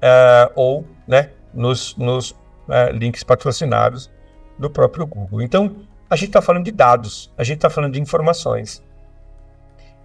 É, 0.00 0.50
ou 0.54 0.86
né, 1.06 1.30
nos, 1.52 1.96
nos 1.96 2.34
é, 2.68 2.92
links 2.92 3.22
patrocinados 3.22 4.10
do 4.58 4.70
próprio 4.70 5.06
Google. 5.06 5.42
Então, 5.42 5.76
a 6.08 6.16
gente 6.16 6.28
está 6.28 6.40
falando 6.40 6.64
de 6.64 6.72
dados, 6.72 7.32
a 7.36 7.44
gente 7.44 7.56
está 7.56 7.68
falando 7.68 7.92
de 7.92 8.00
informações. 8.00 8.82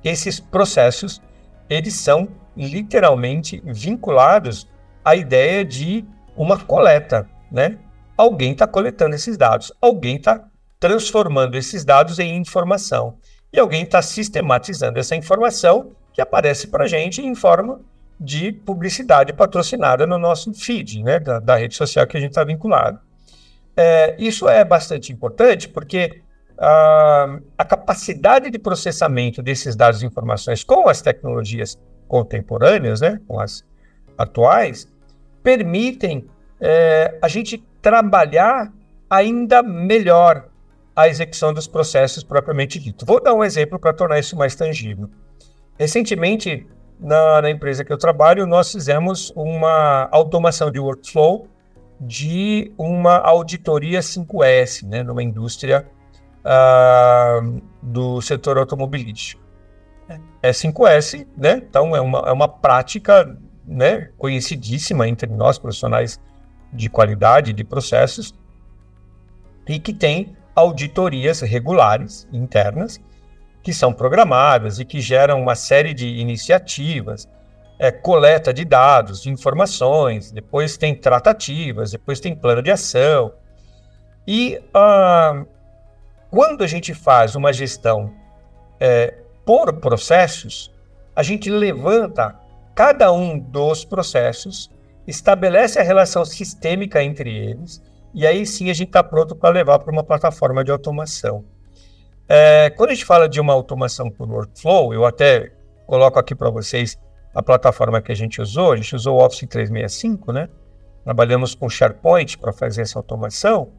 Esses 0.03 0.39
processos, 0.39 1.21
eles 1.69 1.93
são 1.93 2.27
literalmente 2.57 3.61
vinculados 3.65 4.67
à 5.03 5.15
ideia 5.15 5.63
de 5.63 6.05
uma 6.35 6.57
coleta, 6.57 7.27
né? 7.51 7.77
Alguém 8.17 8.51
está 8.51 8.67
coletando 8.67 9.15
esses 9.15 9.37
dados, 9.37 9.71
alguém 9.81 10.17
está 10.17 10.45
transformando 10.79 11.55
esses 11.55 11.83
dados 11.83 12.19
em 12.19 12.35
informação 12.35 13.17
e 13.51 13.59
alguém 13.59 13.83
está 13.83 14.01
sistematizando 14.01 14.99
essa 14.99 15.15
informação 15.15 15.91
que 16.11 16.21
aparece 16.21 16.67
para 16.67 16.83
a 16.85 16.87
gente 16.87 17.21
em 17.21 17.33
forma 17.35 17.79
de 18.19 18.51
publicidade 18.51 19.33
patrocinada 19.33 20.05
no 20.05 20.17
nosso 20.17 20.53
feed, 20.53 21.03
né, 21.03 21.19
da, 21.19 21.39
da 21.39 21.55
rede 21.55 21.75
social 21.75 22.05
que 22.05 22.15
a 22.15 22.19
gente 22.19 22.31
está 22.31 22.43
vinculado. 22.43 22.99
É, 23.75 24.15
isso 24.19 24.47
é 24.47 24.63
bastante 24.63 25.11
importante 25.11 25.67
porque 25.67 26.21
a, 26.57 27.39
a 27.57 27.65
capacidade 27.65 28.49
de 28.49 28.59
processamento 28.59 29.41
desses 29.41 29.75
dados 29.75 30.03
e 30.03 30.05
informações 30.05 30.63
com 30.63 30.87
as 30.87 31.01
tecnologias 31.01 31.77
contemporâneas, 32.07 33.01
né, 33.01 33.19
com 33.27 33.39
as 33.39 33.63
atuais, 34.17 34.87
permitem 35.43 36.25
é, 36.59 37.17
a 37.21 37.27
gente 37.27 37.63
trabalhar 37.81 38.71
ainda 39.09 39.61
melhor 39.61 40.47
a 40.95 41.07
execução 41.07 41.53
dos 41.53 41.67
processos 41.67 42.23
propriamente 42.23 42.79
dito. 42.79 43.05
Vou 43.05 43.21
dar 43.21 43.33
um 43.33 43.43
exemplo 43.43 43.79
para 43.79 43.93
tornar 43.93 44.19
isso 44.19 44.35
mais 44.35 44.55
tangível. 44.55 45.09
Recentemente, 45.77 46.65
na, 46.99 47.41
na, 47.41 47.49
empresa 47.49 47.83
que 47.83 47.91
eu 47.91 47.97
trabalho, 47.97 48.45
nós 48.45 48.71
fizemos 48.71 49.33
uma 49.35 50.07
automação 50.11 50.71
de 50.71 50.79
workflow 50.79 51.47
de 51.99 52.71
uma 52.77 53.17
auditoria 53.17 53.99
5S, 53.99 54.87
né, 54.87 55.03
numa 55.03 55.23
indústria 55.23 55.87
uh, 56.43 57.61
do 57.81 58.21
setor 58.21 58.57
automobilístico. 58.57 59.41
É 60.41 60.51
5S, 60.51 61.25
né? 61.37 61.63
Então 61.67 61.95
é 61.95 62.01
uma, 62.01 62.19
é 62.27 62.31
uma 62.31 62.47
prática 62.47 63.37
né, 63.65 64.09
conhecidíssima 64.17 65.07
entre 65.07 65.29
nós, 65.29 65.57
profissionais 65.57 66.19
de 66.71 66.89
qualidade 66.89 67.53
de 67.53 67.63
processos, 67.63 68.33
e 69.67 69.79
que 69.79 69.93
tem 69.93 70.35
auditorias 70.55 71.41
regulares 71.41 72.27
internas 72.31 72.99
que 73.61 73.73
são 73.73 73.93
programadas 73.93 74.77
e 74.79 74.85
que 74.85 74.99
geram 74.99 75.41
uma 75.41 75.55
série 75.55 75.93
de 75.93 76.05
iniciativas, 76.05 77.29
é, 77.79 77.91
coleta 77.91 78.53
de 78.53 78.65
dados, 78.65 79.21
de 79.21 79.29
informações, 79.29 80.31
depois 80.31 80.77
tem 80.77 80.93
tratativas, 80.93 81.91
depois 81.91 82.19
tem 82.19 82.35
plano 82.35 82.61
de 82.61 82.69
ação. 82.69 83.33
E 84.27 84.61
ah, 84.73 85.45
quando 86.29 86.63
a 86.63 86.67
gente 86.67 86.93
faz 86.93 87.35
uma 87.35 87.53
gestão 87.53 88.13
é, 88.79 89.13
por 89.45 89.71
processos, 89.79 90.71
a 91.15 91.23
gente 91.23 91.49
levanta 91.49 92.35
cada 92.75 93.11
um 93.11 93.37
dos 93.37 93.85
processos, 93.85 94.69
estabelece 95.07 95.79
a 95.79 95.83
relação 95.83 96.23
sistêmica 96.25 97.03
entre 97.03 97.29
eles, 97.29 97.81
e 98.13 98.25
aí 98.25 98.45
sim 98.45 98.69
a 98.69 98.73
gente 98.73 98.89
está 98.89 99.03
pronto 99.03 99.35
para 99.35 99.49
levar 99.49 99.79
para 99.79 99.91
uma 99.91 100.03
plataforma 100.03 100.63
de 100.63 100.71
automação. 100.71 101.43
É, 102.27 102.69
quando 102.71 102.91
a 102.91 102.93
gente 102.93 103.05
fala 103.05 103.27
de 103.27 103.39
uma 103.39 103.53
automação 103.53 104.09
por 104.09 104.29
workflow, 104.29 104.93
eu 104.93 105.05
até 105.05 105.51
coloco 105.85 106.17
aqui 106.17 106.33
para 106.33 106.49
vocês 106.49 106.97
a 107.33 107.41
plataforma 107.41 108.01
que 108.01 108.11
a 108.11 108.15
gente 108.15 108.41
usou. 108.41 108.71
A 108.71 108.75
gente 108.75 108.95
usou 108.95 109.17
o 109.17 109.25
Office 109.25 109.47
365, 109.47 110.31
né? 110.31 110.47
Trabalhamos 111.03 111.53
com 111.53 111.69
SharePoint 111.69 112.37
para 112.37 112.53
fazer 112.53 112.83
essa 112.83 112.97
automação. 112.97 113.71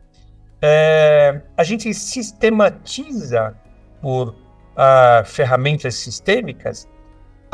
É, 0.61 1.41
a 1.57 1.65
gente 1.65 1.93
sistematiza 1.95 3.57
por 4.01 4.35
ah, 4.77 5.23
ferramentas 5.25 5.95
sistêmicas 5.95 6.89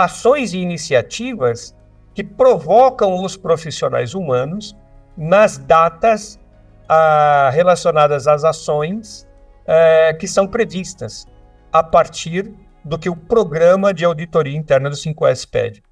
ações 0.02 0.52
e 0.52 0.58
iniciativas 0.58 1.76
que 2.14 2.24
provocam 2.24 3.22
os 3.22 3.36
profissionais 3.36 4.14
humanos 4.14 4.76
nas 5.16 5.58
datas 5.58 6.38
ah, 6.88 7.50
relacionadas 7.52 8.26
às 8.26 8.44
ações 8.44 9.28
é, 9.66 10.12
que 10.14 10.26
são 10.26 10.46
previstas 10.46 11.26
a 11.72 11.82
partir 11.82 12.52
do 12.84 12.98
que 12.98 13.08
o 13.08 13.16
programa 13.16 13.94
de 13.94 14.04
auditoria 14.04 14.56
interna 14.56 14.90
do 14.90 14.96
5S 14.96 15.48
pede. 15.48 15.82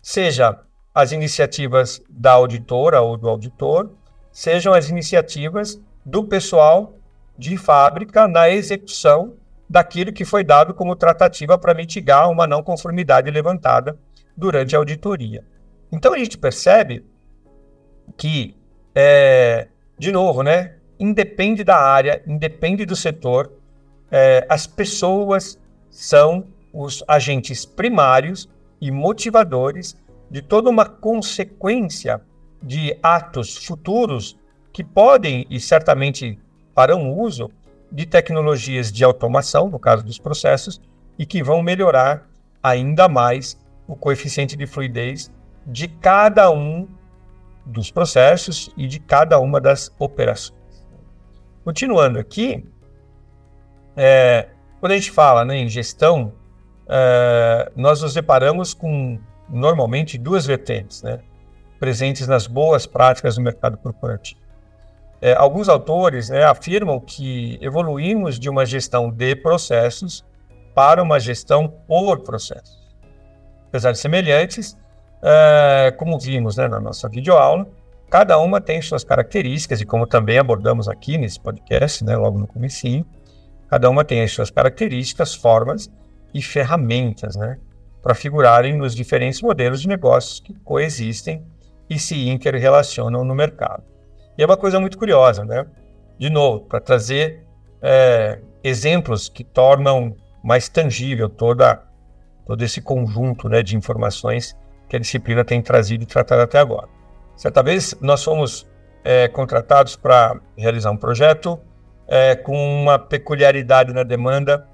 Seja 0.00 0.58
as 0.94 1.12
iniciativas 1.12 2.02
da 2.08 2.32
auditora 2.32 3.00
ou 3.00 3.16
do 3.16 3.28
auditor, 3.28 3.92
sejam 4.32 4.72
as 4.72 4.88
iniciativas 4.88 5.80
do 6.04 6.24
pessoal 6.24 6.94
de 7.36 7.56
fábrica 7.56 8.26
na 8.26 8.50
execução 8.50 9.34
daquilo 9.68 10.12
que 10.12 10.24
foi 10.24 10.42
dado 10.42 10.72
como 10.72 10.96
tratativa 10.96 11.58
para 11.58 11.74
mitigar 11.74 12.30
uma 12.30 12.46
não 12.46 12.62
conformidade 12.62 13.30
levantada 13.30 13.98
durante 14.36 14.74
a 14.74 14.78
auditoria. 14.78 15.44
Então 15.92 16.14
a 16.14 16.18
gente 16.18 16.38
percebe 16.38 17.04
que, 18.16 18.56
é, 18.94 19.68
de 19.98 20.10
novo, 20.12 20.42
né, 20.42 20.76
independe 20.98 21.62
da 21.64 21.76
área, 21.76 22.22
independe 22.26 22.86
do 22.86 22.96
setor, 22.96 23.52
é, 24.10 24.46
as 24.48 24.66
pessoas 24.66 25.60
são 25.90 26.46
os 26.72 27.04
agentes 27.06 27.64
primários 27.64 28.48
e 28.80 28.90
motivadores 28.90 29.96
de 30.30 30.42
toda 30.42 30.68
uma 30.70 30.84
consequência 30.84 32.20
de 32.62 32.96
atos 33.02 33.56
futuros 33.64 34.38
que 34.72 34.84
podem 34.84 35.46
e 35.48 35.58
certamente 35.58 36.38
farão 36.74 37.12
uso 37.12 37.50
de 37.90 38.06
tecnologias 38.06 38.92
de 38.92 39.02
automação, 39.04 39.68
no 39.68 39.78
caso 39.78 40.04
dos 40.04 40.18
processos, 40.18 40.80
e 41.18 41.26
que 41.26 41.42
vão 41.42 41.62
melhorar 41.62 42.28
ainda 42.62 43.08
mais 43.08 43.58
o 43.86 43.96
coeficiente 43.96 44.56
de 44.56 44.66
fluidez 44.66 45.32
de 45.66 45.88
cada 45.88 46.50
um 46.50 46.88
dos 47.64 47.90
processos 47.90 48.70
e 48.76 48.86
de 48.86 48.98
cada 48.98 49.38
uma 49.38 49.60
das 49.60 49.94
operações. 49.98 50.58
Continuando 51.64 52.18
aqui, 52.18 52.64
é, 53.96 54.48
quando 54.80 54.92
a 54.92 54.94
gente 54.94 55.10
fala 55.10 55.44
né, 55.44 55.56
em 55.56 55.68
gestão, 55.68 56.32
é, 56.88 57.70
nós 57.76 58.00
nos 58.00 58.14
deparamos 58.14 58.72
com 58.72 59.18
normalmente 59.48 60.16
duas 60.16 60.46
vertentes, 60.46 61.02
né, 61.02 61.20
presentes 61.78 62.26
nas 62.26 62.46
boas 62.46 62.86
práticas 62.86 63.36
do 63.36 63.42
mercado 63.42 63.76
corporativo. 63.76 64.40
É, 65.20 65.34
alguns 65.34 65.68
autores 65.68 66.28
né, 66.28 66.44
afirmam 66.44 67.00
que 67.00 67.58
evoluímos 67.60 68.38
de 68.38 68.48
uma 68.48 68.64
gestão 68.64 69.10
de 69.10 69.34
processos 69.34 70.24
para 70.74 71.02
uma 71.02 71.18
gestão 71.18 71.68
por 71.68 72.20
processos. 72.20 72.78
Apesar 73.68 73.92
de 73.92 73.98
semelhantes, 73.98 74.78
é, 75.20 75.92
como 75.96 76.18
vimos 76.18 76.56
né, 76.56 76.68
na 76.68 76.78
nossa 76.78 77.08
videoaula, 77.08 77.66
cada 78.08 78.38
uma 78.38 78.60
tem 78.60 78.80
suas 78.80 79.02
características 79.02 79.80
e 79.80 79.84
como 79.84 80.06
também 80.06 80.38
abordamos 80.38 80.88
aqui 80.88 81.18
nesse 81.18 81.40
podcast, 81.40 82.04
né, 82.04 82.16
logo 82.16 82.38
no 82.38 82.46
comecinho, 82.46 83.04
cada 83.68 83.90
uma 83.90 84.04
tem 84.04 84.22
as 84.22 84.30
suas 84.30 84.50
características, 84.50 85.34
formas 85.34 85.90
e 86.32 86.40
ferramentas, 86.40 87.34
né, 87.34 87.58
para 88.00 88.14
figurarem 88.14 88.76
nos 88.76 88.94
diferentes 88.94 89.42
modelos 89.42 89.82
de 89.82 89.88
negócios 89.88 90.38
que 90.38 90.54
coexistem 90.60 91.44
e 91.90 91.98
se 91.98 92.28
interrelacionam 92.28 93.24
no 93.24 93.34
mercado. 93.34 93.82
E 94.38 94.42
é 94.42 94.46
uma 94.46 94.56
coisa 94.56 94.78
muito 94.78 94.96
curiosa, 94.96 95.44
né? 95.44 95.66
De 96.16 96.30
novo, 96.30 96.60
para 96.60 96.80
trazer 96.80 97.44
é, 97.82 98.38
exemplos 98.62 99.28
que 99.28 99.42
tornam 99.42 100.16
mais 100.44 100.68
tangível 100.68 101.28
toda, 101.28 101.82
todo 102.46 102.62
esse 102.62 102.80
conjunto 102.80 103.48
né, 103.48 103.64
de 103.64 103.76
informações 103.76 104.56
que 104.88 104.94
a 104.94 104.98
disciplina 105.00 105.44
tem 105.44 105.60
trazido 105.60 106.04
e 106.04 106.06
tratado 106.06 106.42
até 106.42 106.60
agora. 106.60 106.88
Certa 107.36 107.64
vez 107.64 107.96
nós 108.00 108.22
fomos 108.22 108.64
é, 109.04 109.26
contratados 109.26 109.96
para 109.96 110.40
realizar 110.56 110.92
um 110.92 110.96
projeto 110.96 111.58
é, 112.06 112.36
com 112.36 112.56
uma 112.56 112.96
peculiaridade 112.96 113.92
na 113.92 114.04
demanda 114.04 114.66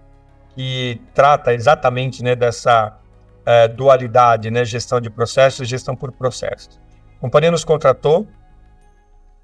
que 0.54 1.00
trata 1.14 1.54
exatamente 1.54 2.23
né, 2.23 2.37
dessa 2.37 2.99
é, 3.47 3.66
dualidade, 3.66 4.50
né, 4.50 4.62
gestão 4.62 5.00
de 5.00 5.09
processos 5.09 5.66
e 5.66 5.71
gestão 5.71 5.97
por 5.97 6.12
processos. 6.12 6.78
A 7.16 7.21
companhia 7.21 7.50
nos 7.50 7.64
contratou 7.64 8.28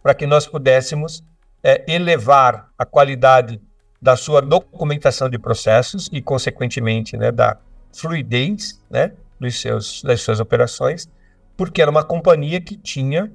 para 0.02 0.14
que 0.14 0.26
nós 0.26 0.46
pudéssemos 0.46 1.22
é, 1.62 1.84
elevar 1.92 2.70
a 2.78 2.84
qualidade 2.86 3.60
da 4.00 4.16
sua 4.16 4.40
documentação 4.40 5.28
de 5.28 5.38
processos 5.38 6.08
e, 6.10 6.22
consequentemente, 6.22 7.16
né, 7.16 7.30
da 7.30 7.58
fluidez 7.92 8.80
né, 8.90 9.12
dos 9.38 9.60
seus, 9.60 10.02
das 10.02 10.22
suas 10.22 10.40
operações, 10.40 11.08
porque 11.56 11.82
era 11.82 11.90
uma 11.90 12.04
companhia 12.04 12.60
que 12.60 12.76
tinha 12.76 13.30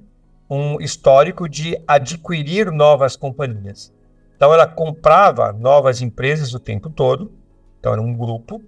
um 0.49 0.79
histórico 0.79 1.47
de 1.47 1.77
adquirir 1.87 2.71
novas 2.71 3.15
companhias. 3.15 3.93
Então, 4.35 4.53
ela 4.53 4.67
comprava 4.67 5.53
novas 5.53 6.01
empresas 6.01 6.53
o 6.53 6.59
tempo 6.59 6.89
todo, 6.89 7.31
então 7.79 7.93
era 7.93 8.01
um 8.01 8.13
grupo, 8.13 8.61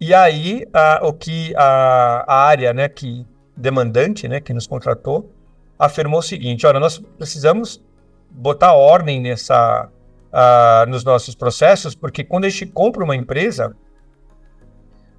e 0.00 0.14
aí 0.14 0.64
a, 0.72 1.00
o 1.02 1.12
que 1.12 1.54
a, 1.56 2.24
a 2.26 2.36
área 2.46 2.72
né, 2.72 2.88
que 2.88 3.26
demandante, 3.56 4.28
né, 4.28 4.40
que 4.40 4.52
nos 4.52 4.66
contratou, 4.66 5.33
afirmou 5.78 6.20
o 6.20 6.22
seguinte: 6.22 6.66
olha, 6.66 6.80
nós 6.80 6.98
precisamos 6.98 7.82
botar 8.30 8.72
ordem 8.72 9.20
nessa, 9.20 9.88
uh, 10.32 10.90
nos 10.90 11.04
nossos 11.04 11.34
processos, 11.34 11.94
porque 11.94 12.24
quando 12.24 12.44
a 12.44 12.48
gente 12.48 12.66
compra 12.66 13.04
uma 13.04 13.16
empresa, 13.16 13.74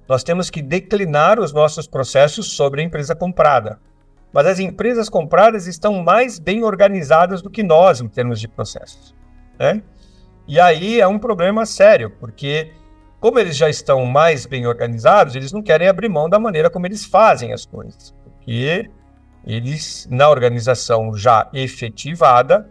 nós 0.08 0.22
temos 0.22 0.50
que 0.50 0.62
declinar 0.62 1.40
os 1.40 1.52
nossos 1.52 1.86
processos 1.86 2.52
sobre 2.52 2.80
a 2.80 2.84
empresa 2.84 3.14
comprada. 3.14 3.78
Mas 4.32 4.46
as 4.46 4.58
empresas 4.58 5.08
compradas 5.08 5.66
estão 5.66 6.02
mais 6.02 6.38
bem 6.38 6.62
organizadas 6.62 7.40
do 7.40 7.50
que 7.50 7.62
nós 7.62 8.00
em 8.00 8.08
termos 8.08 8.38
de 8.38 8.46
processos. 8.46 9.14
Né? 9.58 9.82
E 10.46 10.60
aí 10.60 11.00
é 11.00 11.06
um 11.06 11.18
problema 11.18 11.64
sério, 11.64 12.10
porque 12.20 12.70
como 13.18 13.38
eles 13.38 13.56
já 13.56 13.68
estão 13.68 14.04
mais 14.04 14.46
bem 14.46 14.66
organizados, 14.66 15.34
eles 15.34 15.52
não 15.52 15.62
querem 15.62 15.88
abrir 15.88 16.08
mão 16.08 16.28
da 16.28 16.38
maneira 16.38 16.68
como 16.68 16.86
eles 16.86 17.04
fazem 17.04 17.52
as 17.52 17.64
coisas. 17.64 18.14
Porque 18.22 18.90
eles, 19.46 20.08
na 20.10 20.28
organização 20.28 21.16
já 21.16 21.48
efetivada, 21.52 22.68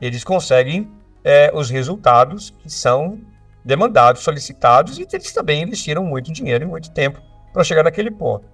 eles 0.00 0.24
conseguem 0.24 0.90
é, 1.22 1.50
os 1.54 1.68
resultados 1.68 2.50
que 2.58 2.70
são 2.70 3.20
demandados, 3.64 4.22
solicitados, 4.22 4.98
e 4.98 5.06
eles 5.10 5.32
também 5.32 5.62
investiram 5.62 6.04
muito 6.04 6.32
dinheiro 6.32 6.64
e 6.64 6.66
muito 6.66 6.90
tempo 6.90 7.20
para 7.52 7.64
chegar 7.64 7.82
naquele 7.82 8.10
ponto. 8.10 8.46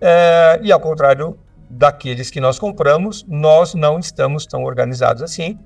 É, 0.00 0.60
e 0.62 0.70
ao 0.70 0.80
contrário 0.80 1.38
daqueles 1.68 2.30
que 2.30 2.40
nós 2.40 2.58
compramos, 2.58 3.24
nós 3.28 3.74
não 3.74 3.98
estamos 3.98 4.46
tão 4.46 4.64
organizados 4.64 5.22
assim. 5.22 5.58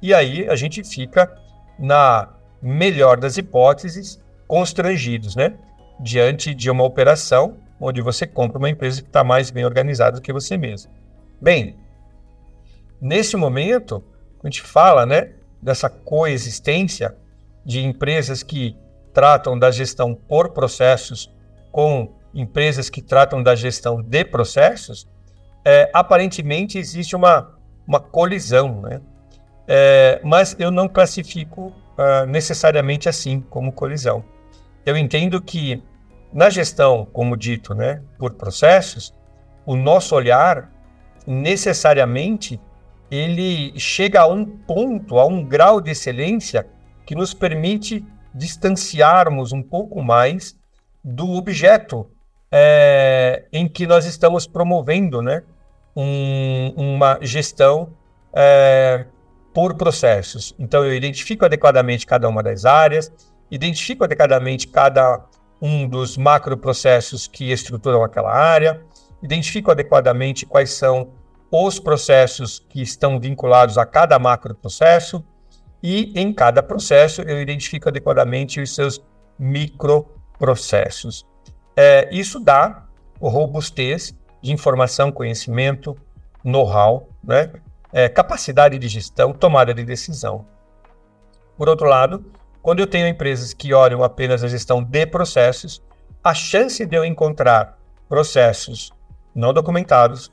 E 0.00 0.12
aí 0.12 0.48
a 0.48 0.54
gente 0.54 0.84
fica, 0.84 1.32
na 1.78 2.28
melhor 2.62 3.18
das 3.18 3.36
hipóteses, 3.36 4.22
constrangidos, 4.46 5.34
né? 5.34 5.54
Diante 5.98 6.54
de 6.54 6.70
uma 6.70 6.84
operação 6.84 7.56
onde 7.84 8.00
você 8.00 8.26
compra 8.26 8.58
uma 8.58 8.70
empresa 8.70 9.02
que 9.02 9.08
está 9.08 9.22
mais 9.22 9.50
bem 9.50 9.64
organizada 9.64 10.16
do 10.16 10.22
que 10.22 10.32
você 10.32 10.56
mesmo. 10.56 10.90
Bem, 11.40 11.76
nesse 13.00 13.36
momento, 13.36 14.02
a 14.42 14.46
gente 14.46 14.62
fala 14.62 15.04
né, 15.04 15.32
dessa 15.60 15.90
coexistência 15.90 17.14
de 17.64 17.84
empresas 17.84 18.42
que 18.42 18.76
tratam 19.12 19.58
da 19.58 19.70
gestão 19.70 20.14
por 20.14 20.50
processos 20.50 21.30
com 21.70 22.12
empresas 22.34 22.88
que 22.88 23.02
tratam 23.02 23.42
da 23.42 23.54
gestão 23.54 24.02
de 24.02 24.24
processos, 24.24 25.06
é, 25.64 25.90
aparentemente 25.92 26.78
existe 26.78 27.14
uma, 27.14 27.52
uma 27.86 28.00
colisão, 28.00 28.80
né? 28.80 29.00
É, 29.66 30.20
mas 30.22 30.54
eu 30.58 30.70
não 30.70 30.88
classifico 30.88 31.72
uh, 31.96 32.26
necessariamente 32.26 33.08
assim 33.08 33.40
como 33.40 33.72
colisão. 33.72 34.22
Eu 34.84 34.96
entendo 34.96 35.40
que 35.40 35.82
na 36.34 36.50
gestão, 36.50 37.06
como 37.12 37.36
dito, 37.36 37.74
né, 37.74 38.02
por 38.18 38.34
processos, 38.34 39.14
o 39.64 39.76
nosso 39.76 40.16
olhar 40.16 40.68
necessariamente 41.24 42.60
ele 43.10 43.78
chega 43.78 44.22
a 44.22 44.26
um 44.26 44.44
ponto, 44.44 45.18
a 45.20 45.24
um 45.24 45.44
grau 45.44 45.80
de 45.80 45.92
excelência 45.92 46.66
que 47.06 47.14
nos 47.14 47.32
permite 47.32 48.04
distanciarmos 48.34 49.52
um 49.52 49.62
pouco 49.62 50.02
mais 50.02 50.58
do 51.02 51.30
objeto 51.32 52.10
é, 52.50 53.44
em 53.52 53.68
que 53.68 53.86
nós 53.86 54.04
estamos 54.04 54.46
promovendo 54.46 55.22
né, 55.22 55.44
um, 55.94 56.72
uma 56.76 57.18
gestão 57.22 57.92
é, 58.34 59.06
por 59.52 59.76
processos. 59.76 60.52
Então, 60.58 60.84
eu 60.84 60.92
identifico 60.94 61.44
adequadamente 61.44 62.04
cada 62.04 62.28
uma 62.28 62.42
das 62.42 62.64
áreas, 62.64 63.12
identifico 63.50 64.02
adequadamente 64.02 64.66
cada 64.66 65.24
um 65.60 65.88
dos 65.88 66.16
macroprocessos 66.16 67.26
que 67.26 67.50
estruturam 67.50 68.02
aquela 68.02 68.32
área, 68.32 68.82
identifico 69.22 69.70
adequadamente 69.70 70.44
quais 70.44 70.72
são 70.72 71.12
os 71.50 71.78
processos 71.78 72.58
que 72.68 72.82
estão 72.82 73.18
vinculados 73.18 73.78
a 73.78 73.86
cada 73.86 74.18
macroprocesso 74.18 75.24
e 75.82 76.12
em 76.18 76.32
cada 76.32 76.62
processo 76.62 77.22
eu 77.22 77.40
identifico 77.40 77.88
adequadamente 77.88 78.60
os 78.60 78.74
seus 78.74 79.02
microprocessos. 79.38 81.24
É, 81.76 82.08
isso 82.12 82.40
dá 82.40 82.86
robustez 83.20 84.14
de 84.42 84.52
informação, 84.52 85.10
conhecimento, 85.10 85.96
know-how, 86.42 87.08
né? 87.22 87.52
É, 87.92 88.08
capacidade 88.08 88.78
de 88.78 88.88
gestão, 88.88 89.32
tomada 89.32 89.72
de 89.72 89.84
decisão. 89.84 90.44
Por 91.56 91.68
outro 91.68 91.86
lado, 91.86 92.24
quando 92.64 92.80
eu 92.80 92.86
tenho 92.86 93.06
empresas 93.06 93.52
que 93.52 93.74
olham 93.74 94.02
apenas 94.02 94.42
a 94.42 94.48
gestão 94.48 94.82
de 94.82 95.06
processos, 95.06 95.82
a 96.22 96.32
chance 96.32 96.84
de 96.84 96.96
eu 96.96 97.04
encontrar 97.04 97.78
processos 98.08 98.90
não 99.34 99.52
documentados, 99.52 100.32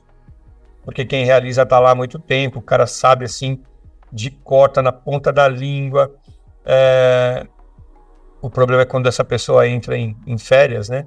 porque 0.82 1.04
quem 1.04 1.26
realiza 1.26 1.62
está 1.62 1.78
lá 1.78 1.90
há 1.90 1.94
muito 1.94 2.18
tempo, 2.18 2.58
o 2.58 2.62
cara 2.62 2.86
sabe 2.86 3.26
assim, 3.26 3.62
de 4.10 4.30
corta 4.30 4.80
na 4.80 4.90
ponta 4.90 5.30
da 5.30 5.46
língua. 5.46 6.10
É... 6.64 7.46
O 8.40 8.48
problema 8.48 8.82
é 8.82 8.86
quando 8.86 9.08
essa 9.08 9.22
pessoa 9.22 9.68
entra 9.68 9.96
em, 9.96 10.16
em 10.26 10.38
férias, 10.38 10.88
né? 10.88 11.06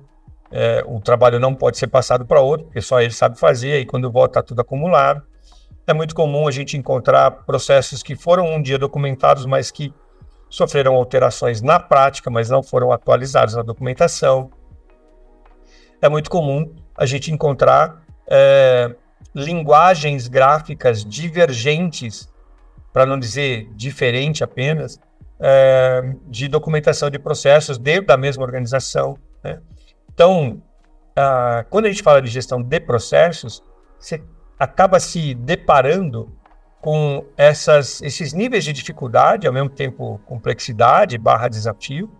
é, 0.52 0.84
o 0.86 1.00
trabalho 1.00 1.40
não 1.40 1.54
pode 1.54 1.78
ser 1.78 1.88
passado 1.88 2.26
para 2.26 2.40
outro, 2.40 2.68
porque 2.68 2.82
só 2.82 3.02
ele 3.02 3.12
sabe 3.12 3.40
fazer, 3.40 3.80
e 3.80 3.86
quando 3.86 4.12
volta 4.12 4.40
está 4.40 4.48
tudo 4.48 4.62
acumulado. 4.62 5.22
É 5.88 5.94
muito 5.94 6.16
comum 6.16 6.48
a 6.48 6.52
gente 6.52 6.78
encontrar 6.78 7.30
processos 7.32 8.02
que 8.02 8.16
foram 8.16 8.46
um 8.56 8.62
dia 8.62 8.78
documentados, 8.78 9.46
mas 9.46 9.70
que 9.70 9.94
sofreram 10.56 10.96
alterações 10.96 11.62
na 11.62 11.80
prática, 11.80 12.30
mas 12.30 12.50
não 12.50 12.64
foram 12.64 12.92
atualizados 12.92 13.56
na 13.56 13.62
documentação. 13.62 14.50
É 16.02 16.08
muito 16.08 16.30
comum 16.30 16.74
a 16.96 17.06
gente 17.06 17.30
encontrar 17.30 18.02
é, 18.26 18.96
linguagens 19.34 20.30
gráficas 20.30 21.04
divergentes, 21.04 22.30
para 22.94 23.06
não 23.06 23.20
dizer 23.20 23.70
diferente 23.76 24.46
apenas, 24.46 24.98
é, 25.42 26.16
de 26.28 26.48
documentação 26.48 27.10
de 27.10 27.20
processos 27.20 27.78
dentro 27.78 28.06
da 28.08 28.16
mesma 28.16 28.44
organização. 28.44 29.18
Né? 29.44 29.60
Então, 30.14 30.62
ah, 31.18 31.66
quando 31.70 31.86
a 31.86 31.90
gente 31.90 32.02
fala 32.02 32.22
de 32.22 32.30
gestão 32.30 32.62
de 32.62 32.80
processos, 32.80 33.62
você 34.00 34.24
acaba 34.58 35.02
se 35.02 35.34
deparando 35.34 36.34
com 36.86 37.26
essas, 37.36 38.00
esses 38.04 38.32
níveis 38.32 38.64
de 38.64 38.72
dificuldade, 38.72 39.48
ao 39.48 39.54
mesmo 39.54 39.72
tempo 39.72 40.22
complexidade 40.24 41.18
barra 41.18 41.48
desafio, 41.48 42.12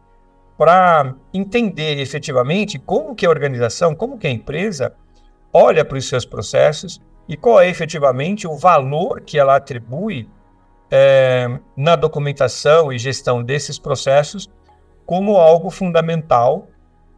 para 0.58 1.14
entender 1.32 2.00
efetivamente 2.00 2.80
como 2.80 3.14
que 3.14 3.28
a 3.28 3.30
organização, 3.30 3.94
como 3.94 4.18
que 4.18 4.26
a 4.26 4.32
empresa 4.32 4.92
olha 5.54 5.86
para 5.86 6.00
os 6.00 6.10
seus 6.10 6.26
processos 6.26 7.00
e 7.30 7.38
qual 7.38 7.62
é 7.62 7.70
efetivamente 7.70 8.48
o 8.48 8.58
valor 8.58 9.22
que 9.22 9.38
ela 9.38 9.56
atribui 9.56 10.28
é, 10.90 11.60
na 11.78 11.96
documentação 11.96 12.92
e 12.92 12.98
gestão 12.98 13.44
desses 13.44 13.78
processos 13.78 14.50
como 15.06 15.38
algo 15.38 15.70
fundamental 15.70 16.68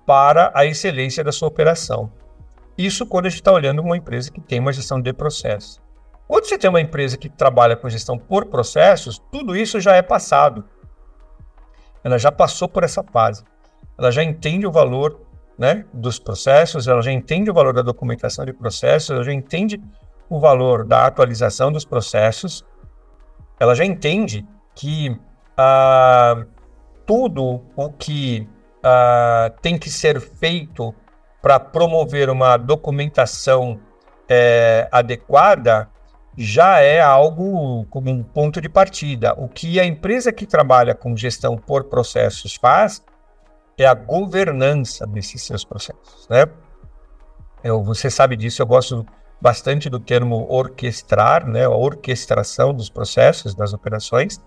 para 0.06 0.52
a 0.54 0.66
excelência 0.66 1.24
da 1.24 1.32
sua 1.32 1.48
operação. 1.48 2.12
Isso 2.78 3.06
quando 3.06 3.28
a 3.28 3.30
gente 3.30 3.40
está 3.40 3.54
olhando 3.54 3.82
uma 3.82 3.96
empresa 3.96 4.30
que 4.30 4.42
tem 4.42 4.60
uma 4.60 4.74
gestão 4.74 5.00
de 5.00 5.14
processos. 5.14 5.87
Quando 6.28 6.46
você 6.46 6.58
tem 6.58 6.70
uma 6.70 6.82
empresa 6.82 7.18
que 7.18 7.30
trabalha 7.30 7.76
com 7.76 7.90
gestão 7.90 8.18
por 8.18 8.46
processos, 8.46 9.18
tudo 9.32 9.56
isso 9.56 9.80
já 9.80 9.96
é 9.96 10.02
passado. 10.02 10.66
Ela 12.04 12.18
já 12.18 12.32
passou 12.32 12.68
por 12.68 12.84
essa 12.84 13.02
fase. 13.02 13.44
Ela 13.98 14.12
já 14.12 14.24
entende 14.24 14.68
o 14.68 14.72
valor 14.72 15.22
né, 15.58 15.86
dos 15.94 16.20
processos, 16.20 16.88
ela 16.88 17.02
já 17.02 17.12
entende 17.12 17.50
o 17.50 17.54
valor 17.54 17.74
da 17.74 17.82
documentação 17.82 18.46
de 18.46 18.54
processos, 18.54 19.10
ela 19.10 19.24
já 19.24 19.34
entende 19.34 19.82
o 20.30 20.40
valor 20.40 20.86
da 20.86 21.06
atualização 21.06 21.72
dos 21.72 21.86
processos, 21.86 22.64
ela 23.60 23.74
já 23.74 23.84
entende 23.84 24.46
que 24.76 25.20
ah, 25.58 26.46
tudo 27.06 27.64
o 27.76 27.90
que 27.90 28.48
ah, 28.84 29.52
tem 29.62 29.80
que 29.80 29.90
ser 29.90 30.20
feito 30.20 30.94
para 31.42 31.60
promover 31.60 32.30
uma 32.30 32.58
documentação 32.58 33.80
é, 34.30 34.88
adequada 34.92 35.90
já 36.38 36.80
é 36.80 37.02
algo 37.02 37.86
como 37.90 38.12
um 38.12 38.22
ponto 38.22 38.62
de 38.62 38.70
partida. 38.70 39.34
O 39.34 39.50
que 39.50 39.80
a 39.80 39.86
empresa 39.86 40.32
que 40.32 40.46
trabalha 40.46 40.94
com 40.94 41.18
gestão 41.18 41.58
por 41.58 41.86
processos 41.86 42.56
faz 42.56 43.04
é 43.76 43.88
a 43.88 43.96
governança 43.96 45.08
desses 45.08 45.42
seus 45.42 45.66
processos, 45.66 46.28
né? 46.30 46.46
Eu, 47.64 47.84
você 47.84 48.10
sabe 48.10 48.36
disso, 48.36 48.62
eu 48.62 48.68
gosto 48.68 49.04
bastante 49.42 49.90
do 49.90 50.00
termo 50.00 50.46
orquestrar, 50.48 51.48
né? 51.48 51.66
A 51.66 51.70
orquestração 51.70 52.72
dos 52.72 52.90
processos, 52.90 53.56
das 53.56 53.74
operações. 53.74 54.40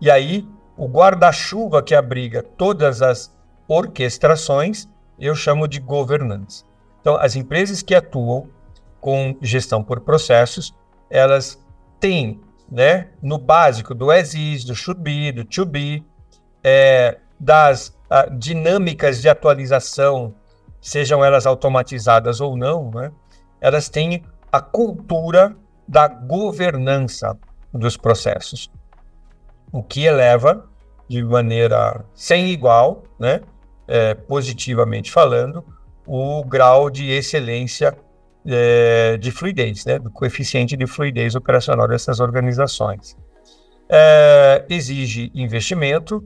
E 0.00 0.10
aí, 0.10 0.48
o 0.76 0.88
guarda-chuva 0.88 1.80
que 1.80 1.94
abriga 1.94 2.42
todas 2.42 3.02
as 3.02 3.32
orquestrações, 3.68 4.88
eu 5.16 5.34
chamo 5.36 5.68
de 5.68 5.78
governança. 5.78 6.64
Então, 7.00 7.14
as 7.16 7.36
empresas 7.36 7.82
que 7.82 7.94
atuam 7.94 8.48
com 9.00 9.36
gestão 9.40 9.82
por 9.82 10.00
processos 10.00 10.74
elas 11.10 11.62
têm, 11.98 12.40
né, 12.70 13.08
no 13.20 13.36
básico 13.36 13.94
do 13.94 14.10
as 14.10 14.32
is, 14.34 14.64
do 14.64 14.74
should 14.74 15.02
be, 15.02 15.32
do 15.32 15.44
to 15.44 15.66
be, 15.66 16.06
é, 16.62 17.18
das 17.38 17.88
uh, 17.88 18.32
dinâmicas 18.38 19.20
de 19.20 19.28
atualização, 19.28 20.34
sejam 20.80 21.24
elas 21.24 21.46
automatizadas 21.46 22.40
ou 22.40 22.56
não, 22.56 22.90
né, 22.90 23.10
elas 23.60 23.88
têm 23.88 24.24
a 24.52 24.60
cultura 24.60 25.56
da 25.86 26.06
governança 26.06 27.36
dos 27.72 27.96
processos, 27.96 28.70
o 29.72 29.82
que 29.82 30.04
eleva 30.04 30.68
de 31.08 31.22
maneira 31.24 32.04
sem 32.14 32.50
igual, 32.50 33.02
né, 33.18 33.40
é, 33.88 34.14
positivamente 34.14 35.10
falando, 35.10 35.64
o 36.06 36.44
grau 36.44 36.88
de 36.88 37.10
excelência 37.10 37.96
é, 38.46 39.16
de 39.18 39.30
fluidez, 39.30 39.84
né, 39.84 39.98
do 39.98 40.10
coeficiente 40.10 40.76
de 40.76 40.86
fluidez 40.86 41.34
operacional 41.34 41.86
dessas 41.88 42.20
organizações. 42.20 43.16
É, 43.88 44.64
exige 44.68 45.30
investimento, 45.34 46.24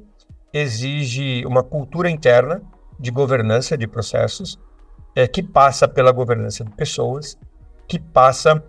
exige 0.52 1.44
uma 1.46 1.62
cultura 1.62 2.10
interna 2.10 2.62
de 2.98 3.10
governança 3.10 3.76
de 3.76 3.86
processos, 3.86 4.58
é, 5.16 5.26
que 5.26 5.42
passa 5.42 5.88
pela 5.88 6.12
governança 6.12 6.64
de 6.64 6.70
pessoas, 6.72 7.38
que 7.88 7.98
passa 7.98 8.62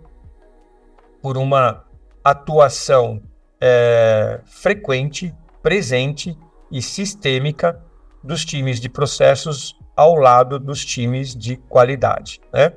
por 1.22 1.36
uma 1.36 1.84
atuação 2.24 3.22
é, 3.60 4.40
frequente, 4.44 5.34
presente 5.62 6.36
e 6.70 6.82
sistêmica 6.82 7.80
dos 8.22 8.44
times 8.44 8.80
de 8.80 8.88
processos 8.88 9.76
ao 9.96 10.14
lado 10.14 10.58
dos 10.58 10.84
times 10.84 11.34
de 11.34 11.56
qualidade. 11.56 12.40
Né? 12.52 12.72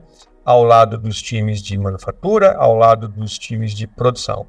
Ao 0.50 0.64
lado 0.64 0.98
dos 0.98 1.22
times 1.22 1.62
de 1.62 1.78
manufatura, 1.78 2.56
ao 2.58 2.76
lado 2.76 3.08
dos 3.08 3.38
times 3.38 3.72
de 3.72 3.86
produção. 3.86 4.48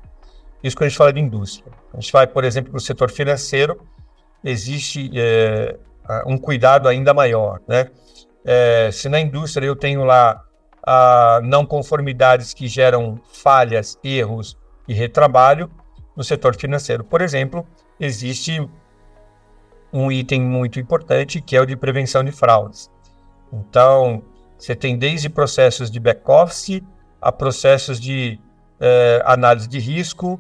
Isso 0.63 0.75
quando 0.75 0.87
a 0.87 0.89
gente 0.89 0.97
fala 0.97 1.13
de 1.13 1.21
indústria. 1.21 1.71
A 1.93 2.01
gente 2.01 2.11
vai, 2.11 2.27
por 2.27 2.43
exemplo, 2.43 2.71
para 2.71 2.79
o 2.79 2.81
setor 2.81 3.11
financeiro, 3.11 3.79
existe 4.43 5.11
é, 5.15 5.77
um 6.27 6.39
cuidado 6.39 6.89
ainda 6.89 7.13
maior. 7.13 7.61
Né? 7.69 7.91
É, 8.43 8.89
se 8.91 9.11
na 9.11 9.21
indústria 9.21 9.67
eu 9.67 9.77
tenho 9.77 10.03
lá 10.03 10.43
a 10.83 11.43
não 11.45 11.67
conformidades 11.67 12.55
que 12.55 12.67
geram 12.67 13.21
falhas, 13.31 13.99
erros 14.03 14.57
e 14.89 14.95
retrabalho, 14.95 15.71
no 16.17 16.25
setor 16.25 16.57
financeiro, 16.57 17.05
por 17.05 17.21
exemplo, 17.21 17.67
existe 18.01 18.67
um 19.93 20.11
item 20.11 20.41
muito 20.41 20.81
importante 20.81 21.43
que 21.43 21.55
é 21.55 21.61
o 21.61 21.67
de 21.67 21.77
prevenção 21.77 22.25
de 22.25 22.33
fraudes. 22.33 22.91
Então, 23.53 24.23
você 24.61 24.77
tem 24.77 24.99
desde 24.99 25.31
processos 25.31 25.91
de 25.91 25.99
back-office 25.99 26.85
a 27.21 27.33
processos 27.33 27.99
de 27.99 28.39
eh, 28.79 29.23
análise 29.25 29.67
de 29.67 29.79
risco, 29.79 30.39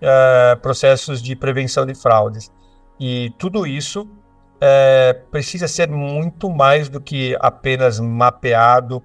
eh, 0.00 0.56
processos 0.62 1.20
de 1.20 1.36
prevenção 1.36 1.84
de 1.84 1.94
fraudes. 1.94 2.50
E 2.98 3.30
tudo 3.38 3.66
isso 3.66 4.08
eh, 4.58 5.20
precisa 5.30 5.68
ser 5.68 5.90
muito 5.90 6.48
mais 6.48 6.88
do 6.88 6.98
que 6.98 7.36
apenas 7.40 8.00
mapeado, 8.00 9.02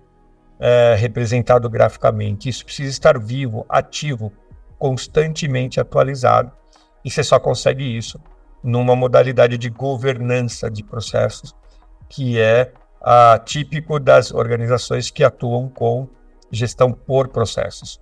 representado 0.98 1.70
graficamente. 1.70 2.48
Isso 2.48 2.64
precisa 2.64 2.90
estar 2.90 3.20
vivo, 3.20 3.66
ativo, 3.68 4.32
constantemente 4.80 5.78
atualizado. 5.78 6.54
E 7.04 7.12
você 7.12 7.22
só 7.22 7.38
consegue 7.38 7.84
isso 7.84 8.18
numa 8.64 8.96
modalidade 8.96 9.58
de 9.58 9.70
governança 9.70 10.72
de 10.72 10.82
processos, 10.82 11.54
que 12.08 12.40
é 12.40 12.72
uh, 13.04 13.44
típico 13.44 14.00
das 14.00 14.32
organizações 14.32 15.12
que 15.12 15.24
atuam 15.24 15.70
com 15.70 16.08
gestão 16.52 16.92
por 16.92 17.28
processos. 17.28 18.00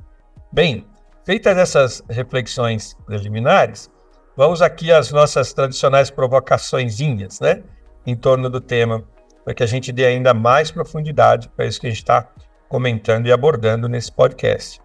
Bem, 0.52 0.86
feitas 1.26 1.58
essas 1.58 2.04
reflexões 2.10 2.96
preliminares, 3.06 3.90
vamos 4.36 4.62
aqui 4.62 4.92
às 4.92 5.12
nossas 5.12 5.54
tradicionais 5.54 6.10
provocaçõezinhas, 6.10 7.40
né, 7.40 7.64
em 8.06 8.16
torno 8.16 8.50
do 8.50 8.62
tema, 8.62 9.04
para 9.44 9.54
que 9.54 9.64
a 9.64 9.68
gente 9.68 9.92
dê 9.92 10.06
ainda 10.06 10.34
mais 10.34 10.70
profundidade 10.70 11.50
para 11.50 11.66
isso 11.66 11.80
que 11.80 11.88
a 11.88 11.90
gente 11.90 12.00
está 12.00 12.30
comentando 12.70 13.28
e 13.28 13.32
abordando 13.32 13.90
nesse 13.90 14.12
podcast. 14.12 14.80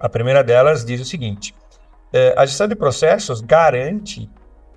A 0.00 0.08
primeira 0.08 0.42
delas 0.42 0.84
diz 0.84 1.00
o 1.00 1.04
seguinte: 1.04 1.54
é, 2.12 2.34
a 2.36 2.44
gestão 2.44 2.66
de 2.66 2.74
processos 2.74 3.40
garante 3.40 4.30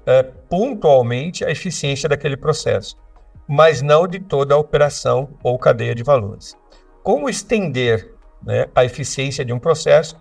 é, 0.06 0.24
pontualmente 0.24 1.44
a 1.44 1.52
eficiência 1.52 2.08
daquele 2.08 2.38
processo 2.38 2.96
mas 3.48 3.82
não 3.82 4.08
de 4.08 4.20
toda 4.20 4.54
a 4.54 4.58
operação 4.58 5.30
ou 5.42 5.58
cadeia 5.58 5.96
de 5.96 6.04
valores. 6.04 6.58
Como 7.04 7.30
estender 7.30 8.14
né, 8.44 8.68
a 8.76 8.84
eficiência 8.84 9.46
de 9.46 9.54
um 9.54 9.60
processo 9.60 10.18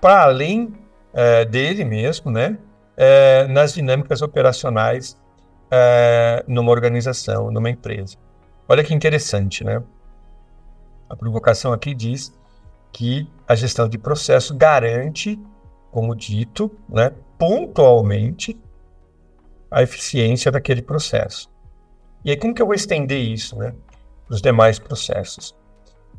para 0.00 0.22
além 0.22 0.72
é, 1.12 1.44
dele 1.44 1.84
mesmo, 1.84 2.30
né, 2.30 2.56
é, 2.96 3.46
nas 3.48 3.74
dinâmicas 3.74 4.22
operacionais 4.22 5.20
é, 5.70 6.44
numa 6.48 6.70
organização, 6.70 7.50
numa 7.50 7.70
empresa. 7.70 8.16
Olha 8.68 8.84
que 8.84 8.94
interessante, 8.94 9.64
né? 9.64 9.82
A 11.08 11.16
provocação 11.16 11.72
aqui 11.72 11.92
diz 11.92 12.32
que 12.92 13.28
a 13.46 13.54
gestão 13.54 13.88
de 13.88 13.98
processo 13.98 14.54
garante, 14.56 15.38
como 15.90 16.14
dito, 16.14 16.70
né, 16.88 17.12
pontualmente 17.36 18.58
a 19.70 19.82
eficiência 19.82 20.50
daquele 20.50 20.82
processo. 20.82 21.49
E 22.24 22.30
aí, 22.30 22.36
como 22.36 22.54
que 22.54 22.60
eu 22.60 22.66
vou 22.66 22.74
estender 22.74 23.20
isso, 23.20 23.56
né? 23.56 23.74
os 24.30 24.40
demais 24.40 24.78
processos. 24.78 25.54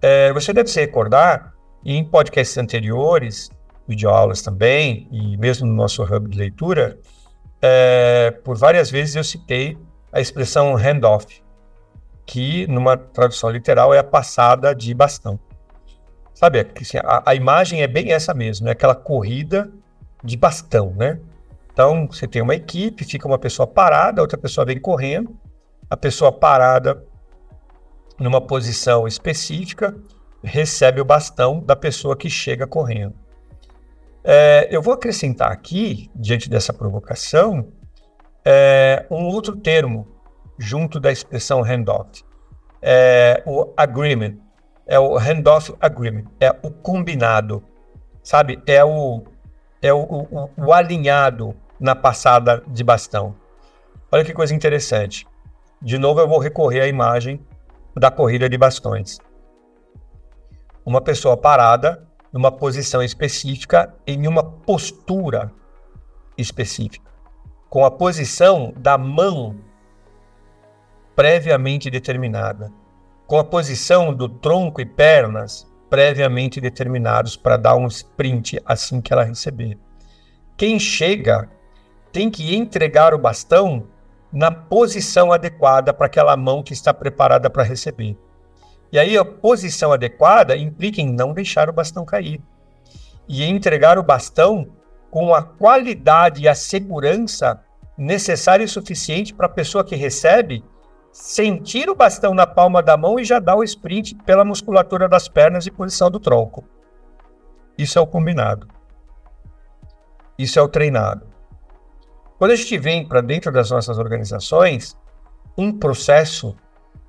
É, 0.01 0.31
você 0.33 0.51
deve 0.51 0.69
se 0.69 0.79
recordar, 0.79 1.53
em 1.83 2.03
podcasts 2.03 2.57
anteriores, 2.57 3.49
videoaulas 3.87 4.41
também, 4.41 5.07
e 5.11 5.37
mesmo 5.37 5.65
no 5.65 5.73
nosso 5.73 6.03
hub 6.03 6.29
de 6.29 6.37
leitura, 6.37 6.99
é, 7.61 8.31
por 8.43 8.57
várias 8.57 8.91
vezes 8.91 9.15
eu 9.15 9.23
citei 9.23 9.77
a 10.11 10.19
expressão 10.19 10.75
handoff, 10.75 11.41
que 12.25 12.67
numa 12.67 12.97
tradução 12.97 13.49
literal 13.49 13.93
é 13.93 13.99
a 13.99 14.03
passada 14.03 14.75
de 14.75 14.93
bastão. 14.93 15.39
Sabe, 16.33 16.67
assim, 16.79 16.97
a, 16.97 17.23
a 17.25 17.35
imagem 17.35 17.81
é 17.81 17.87
bem 17.87 18.11
essa 18.11 18.33
mesmo, 18.33 18.67
é 18.67 18.71
aquela 18.71 18.95
corrida 18.95 19.71
de 20.23 20.37
bastão, 20.37 20.93
né? 20.95 21.19
Então, 21.71 22.07
você 22.07 22.27
tem 22.27 22.41
uma 22.41 22.53
equipe, 22.53 23.05
fica 23.05 23.27
uma 23.27 23.39
pessoa 23.39 23.65
parada, 23.65 24.21
outra 24.21 24.37
pessoa 24.37 24.65
vem 24.65 24.79
correndo, 24.79 25.35
a 25.91 25.97
pessoa 25.97 26.31
parada 26.31 27.03
numa 28.17 28.39
posição 28.39 29.05
específica 29.05 29.93
recebe 30.41 31.01
o 31.01 31.05
bastão 31.05 31.59
da 31.59 31.75
pessoa 31.75 32.15
que 32.15 32.29
chega 32.29 32.65
correndo. 32.65 33.13
É, 34.23 34.69
eu 34.71 34.81
vou 34.81 34.93
acrescentar 34.93 35.51
aqui, 35.51 36.09
diante 36.15 36.49
dessa 36.49 36.71
provocação, 36.71 37.73
é, 38.45 39.05
um 39.11 39.25
outro 39.25 39.57
termo 39.57 40.07
junto 40.57 40.97
da 40.97 41.11
expressão 41.11 41.61
handoff. 41.61 42.23
É 42.81 43.43
o 43.45 43.73
agreement. 43.75 44.37
É 44.87 44.97
o 44.97 45.17
handoff 45.17 45.73
agreement. 45.81 46.23
É 46.39 46.51
o 46.63 46.71
combinado. 46.71 47.61
Sabe? 48.23 48.63
É 48.65 48.81
o, 48.81 49.25
é 49.81 49.91
o, 49.91 49.99
o, 49.99 50.49
o 50.55 50.71
alinhado 50.71 51.53
na 51.77 51.95
passada 51.95 52.63
de 52.65 52.81
bastão. 52.81 53.35
Olha 54.09 54.23
que 54.23 54.33
coisa 54.33 54.55
interessante. 54.55 55.27
De 55.81 55.97
novo, 55.97 56.19
eu 56.19 56.27
vou 56.27 56.37
recorrer 56.37 56.81
à 56.81 56.87
imagem 56.87 57.43
da 57.95 58.11
corrida 58.11 58.47
de 58.47 58.55
bastões. 58.55 59.17
Uma 60.85 61.01
pessoa 61.01 61.35
parada 61.35 62.07
numa 62.31 62.51
posição 62.51 63.01
específica, 63.01 63.93
em 64.05 64.27
uma 64.27 64.43
postura 64.43 65.51
específica, 66.37 67.09
com 67.67 67.83
a 67.83 67.89
posição 67.89 68.73
da 68.77 68.95
mão 68.95 69.55
previamente 71.15 71.89
determinada, 71.89 72.71
com 73.25 73.39
a 73.39 73.43
posição 73.43 74.13
do 74.13 74.29
tronco 74.29 74.81
e 74.81 74.85
pernas 74.85 75.67
previamente 75.89 76.61
determinados 76.61 77.35
para 77.35 77.57
dar 77.57 77.75
um 77.75 77.87
sprint 77.87 78.61
assim 78.65 79.01
que 79.01 79.11
ela 79.11 79.23
receber. 79.23 79.77
Quem 80.55 80.79
chega 80.79 81.49
tem 82.11 82.29
que 82.29 82.55
entregar 82.55 83.13
o 83.13 83.17
bastão 83.17 83.87
na 84.31 84.51
posição 84.51 85.31
adequada 85.31 85.93
para 85.93 86.05
aquela 86.05 86.37
mão 86.37 86.63
que 86.63 86.73
está 86.73 86.93
preparada 86.93 87.49
para 87.49 87.63
receber. 87.63 88.17
E 88.91 88.99
aí 88.99 89.17
a 89.17 89.25
posição 89.25 89.91
adequada 89.91 90.55
implica 90.55 91.01
em 91.01 91.11
não 91.11 91.33
deixar 91.33 91.69
o 91.69 91.73
bastão 91.73 92.05
cair 92.05 92.41
e 93.27 93.43
entregar 93.43 93.97
o 93.97 94.03
bastão 94.03 94.67
com 95.09 95.33
a 95.33 95.41
qualidade 95.41 96.43
e 96.43 96.47
a 96.47 96.55
segurança 96.55 97.61
necessária 97.97 98.63
e 98.63 98.67
suficiente 98.67 99.33
para 99.33 99.45
a 99.45 99.49
pessoa 99.49 99.83
que 99.83 99.95
recebe 99.95 100.63
sentir 101.11 101.89
o 101.89 101.95
bastão 101.95 102.33
na 102.33 102.47
palma 102.47 102.81
da 102.81 102.95
mão 102.95 103.19
e 103.19 103.23
já 103.23 103.39
dar 103.39 103.55
o 103.55 103.63
sprint 103.63 104.15
pela 104.25 104.45
musculatura 104.45 105.07
das 105.09 105.27
pernas 105.27 105.65
e 105.65 105.71
posição 105.71 106.09
do 106.09 106.19
tronco. 106.19 106.63
Isso 107.77 107.99
é 107.99 108.01
o 108.01 108.07
combinado. 108.07 108.67
Isso 110.37 110.57
é 110.57 110.61
o 110.61 110.69
treinado. 110.69 111.30
Quando 112.41 112.53
a 112.53 112.55
gente 112.55 112.75
vem 112.75 113.07
para 113.07 113.21
dentro 113.21 113.51
das 113.51 113.69
nossas 113.69 113.99
organizações, 113.99 114.97
um 115.55 115.71
processo, 115.71 116.55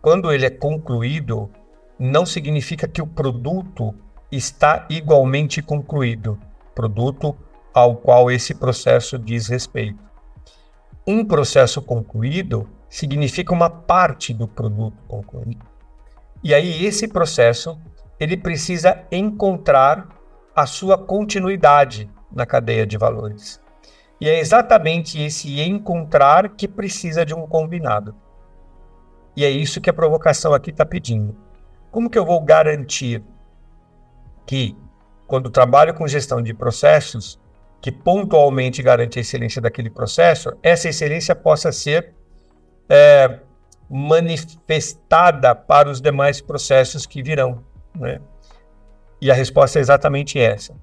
quando 0.03 0.31
ele 0.31 0.45
é 0.45 0.51
concluído, 0.51 1.49
não 1.99 2.27
significa 2.27 2.87
que 2.87 3.01
o 3.01 3.07
produto 3.07 3.95
está 4.31 4.87
igualmente 4.91 5.63
concluído, 5.63 6.39
produto 6.75 7.35
ao 7.73 7.97
qual 7.97 8.31
esse 8.31 8.55
processo 8.55 9.19
diz 9.19 9.47
respeito. 9.47 10.05
Um 11.07 11.25
processo 11.25 11.81
concluído 11.81 12.69
significa 12.87 13.55
uma 13.55 13.71
parte 13.71 14.35
do 14.35 14.47
produto 14.47 15.03
concluído. 15.09 15.65
E 16.45 16.53
aí 16.53 16.85
esse 16.85 17.09
processo, 17.09 17.81
ele 18.21 18.37
precisa 18.37 19.03
encontrar 19.11 20.11
a 20.55 20.67
sua 20.67 20.99
continuidade 20.99 22.11
na 22.31 22.45
cadeia 22.45 22.87
de 22.87 22.99
valores. 22.99 23.62
E 24.23 24.29
é 24.29 24.39
exatamente 24.39 25.21
esse 25.21 25.61
encontrar 25.61 26.51
que 26.51 26.69
precisa 26.69 27.27
de 27.27 27.35
um 27.35 27.45
combinado. 27.45 28.15
E 29.35 29.45
é 29.45 29.51
isso 29.51 29.81
que 29.81 29.91
a 29.91 29.93
provocação 29.93 30.55
aqui 30.55 30.71
está 30.71 30.87
pedindo. 30.87 31.37
Como 31.91 32.09
que 32.09 32.17
eu 32.17 32.25
vou 32.25 32.41
garantir 32.41 33.21
que, 34.47 34.77
quando 35.27 35.51
trabalho 35.51 35.93
com 35.93 36.07
gestão 36.07 36.41
de 36.41 36.55
processos, 36.55 37.37
que 37.81 37.91
pontualmente 37.91 38.81
garante 38.81 39.19
a 39.19 39.23
excelência 39.23 39.61
daquele 39.61 39.91
processo, 39.91 40.57
essa 40.63 40.89
excelência 40.89 41.35
possa 41.35 41.73
ser 41.73 42.15
é, 42.89 43.41
manifestada 43.91 45.53
para 45.53 45.91
os 45.91 46.01
demais 46.01 46.41
processos 46.41 47.07
que 47.07 47.25
virão. 47.25 47.65
Né? 47.93 48.21
E 49.21 49.33
a 49.33 49.35
resposta 49.35 49.81
é 49.81 49.83
exatamente 49.83 50.39
essa. 50.39 50.77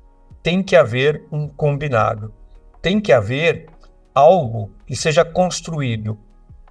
Tem 0.43 0.62
que 0.62 0.75
haver 0.75 1.23
um 1.32 1.47
combinado. 1.47 2.38
Tem 2.81 2.99
que 2.99 3.11
haver 3.11 3.67
algo 4.13 4.71
que 4.85 4.95
seja 4.95 5.25
construído 5.25 6.17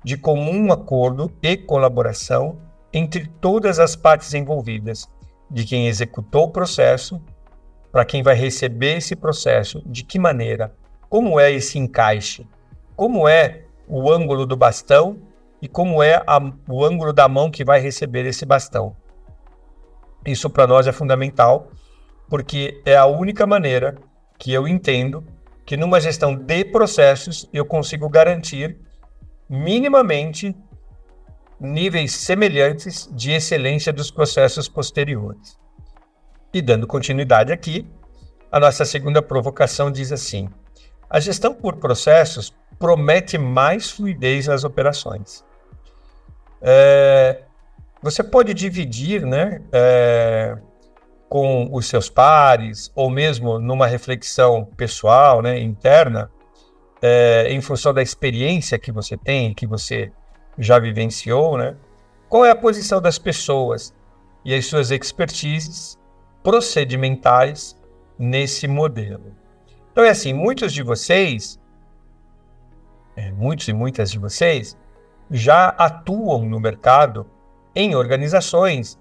de 0.02 0.16
comum 0.16 0.72
acordo 0.72 1.30
e 1.42 1.56
colaboração 1.56 2.58
entre 2.92 3.26
todas 3.40 3.78
as 3.78 3.94
partes 3.94 4.32
envolvidas, 4.32 5.06
de 5.50 5.64
quem 5.64 5.86
executou 5.86 6.44
o 6.44 6.50
processo, 6.50 7.20
para 7.92 8.04
quem 8.04 8.22
vai 8.22 8.34
receber 8.34 8.96
esse 8.96 9.16
processo, 9.16 9.82
de 9.84 10.02
que 10.02 10.18
maneira, 10.18 10.74
como 11.08 11.38
é 11.38 11.50
esse 11.52 11.78
encaixe, 11.78 12.46
como 12.96 13.28
é 13.28 13.64
o 13.86 14.10
ângulo 14.10 14.46
do 14.46 14.56
bastão 14.56 15.18
e 15.60 15.68
como 15.68 16.02
é 16.02 16.22
a, 16.26 16.38
o 16.68 16.84
ângulo 16.84 17.12
da 17.12 17.28
mão 17.28 17.50
que 17.50 17.64
vai 17.64 17.80
receber 17.80 18.26
esse 18.26 18.44
bastão. 18.44 18.96
Isso 20.26 20.50
para 20.50 20.66
nós 20.66 20.86
é 20.86 20.92
fundamental, 20.92 21.70
porque 22.28 22.80
é 22.84 22.96
a 22.96 23.06
única 23.06 23.46
maneira 23.46 23.96
que 24.38 24.52
eu 24.52 24.68
entendo 24.68 25.24
que 25.68 25.76
numa 25.76 26.00
gestão 26.00 26.34
de 26.34 26.64
processos 26.64 27.46
eu 27.52 27.62
consigo 27.62 28.08
garantir 28.08 28.78
minimamente 29.46 30.56
níveis 31.60 32.14
semelhantes 32.14 33.06
de 33.12 33.32
excelência 33.32 33.92
dos 33.92 34.10
processos 34.10 34.66
posteriores. 34.66 35.58
E 36.54 36.62
dando 36.62 36.86
continuidade 36.86 37.52
aqui, 37.52 37.86
a 38.50 38.58
nossa 38.58 38.86
segunda 38.86 39.20
provocação 39.20 39.92
diz 39.92 40.10
assim: 40.10 40.48
a 41.10 41.20
gestão 41.20 41.52
por 41.52 41.76
processos 41.76 42.50
promete 42.78 43.36
mais 43.36 43.90
fluidez 43.90 44.46
nas 44.46 44.64
operações. 44.64 45.44
É, 46.62 47.42
você 48.02 48.22
pode 48.22 48.54
dividir 48.54 49.26
né, 49.26 49.60
é, 49.70 50.56
com 51.28 51.68
os 51.72 51.86
seus 51.86 52.08
pares, 52.08 52.90
ou 52.94 53.10
mesmo 53.10 53.58
numa 53.58 53.86
reflexão 53.86 54.64
pessoal, 54.76 55.42
né, 55.42 55.58
interna, 55.58 56.30
é, 57.02 57.48
em 57.50 57.60
função 57.60 57.92
da 57.92 58.02
experiência 58.02 58.78
que 58.78 58.90
você 58.90 59.16
tem, 59.16 59.54
que 59.54 59.66
você 59.66 60.10
já 60.58 60.78
vivenciou, 60.78 61.56
né? 61.56 61.76
Qual 62.28 62.44
é 62.44 62.50
a 62.50 62.56
posição 62.56 63.00
das 63.00 63.18
pessoas 63.18 63.94
e 64.44 64.54
as 64.54 64.66
suas 64.66 64.90
expertises 64.90 65.98
procedimentais 66.42 67.76
nesse 68.18 68.66
modelo? 68.66 69.32
Então 69.92 70.04
é 70.04 70.10
assim, 70.10 70.32
muitos 70.32 70.72
de 70.72 70.82
vocês, 70.82 71.60
é, 73.16 73.30
muitos 73.30 73.68
e 73.68 73.72
muitas 73.72 74.10
de 74.10 74.18
vocês, 74.18 74.76
já 75.30 75.68
atuam 75.68 76.44
no 76.44 76.58
mercado 76.58 77.26
em 77.74 77.94
organizações 77.94 78.98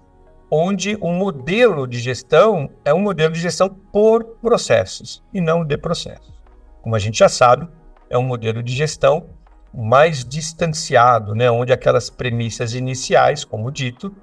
onde 0.50 0.96
o 1.00 1.10
modelo 1.10 1.86
de 1.86 1.98
gestão 1.98 2.70
é 2.84 2.92
um 2.92 3.00
modelo 3.00 3.32
de 3.32 3.40
gestão 3.40 3.68
por 3.68 4.24
processos 4.40 5.22
e 5.32 5.40
não 5.40 5.64
de 5.64 5.76
processos. 5.76 6.42
Como 6.82 6.94
a 6.94 6.98
gente 6.98 7.18
já 7.18 7.28
sabe, 7.28 7.68
é 8.08 8.16
um 8.16 8.22
modelo 8.22 8.62
de 8.62 8.74
gestão 8.74 9.26
mais 9.72 10.24
distanciado, 10.24 11.34
né, 11.34 11.50
onde 11.50 11.72
aquelas 11.72 12.08
premissas 12.08 12.72
iniciais, 12.74 13.44
como 13.44 13.70
dito, 13.70 14.14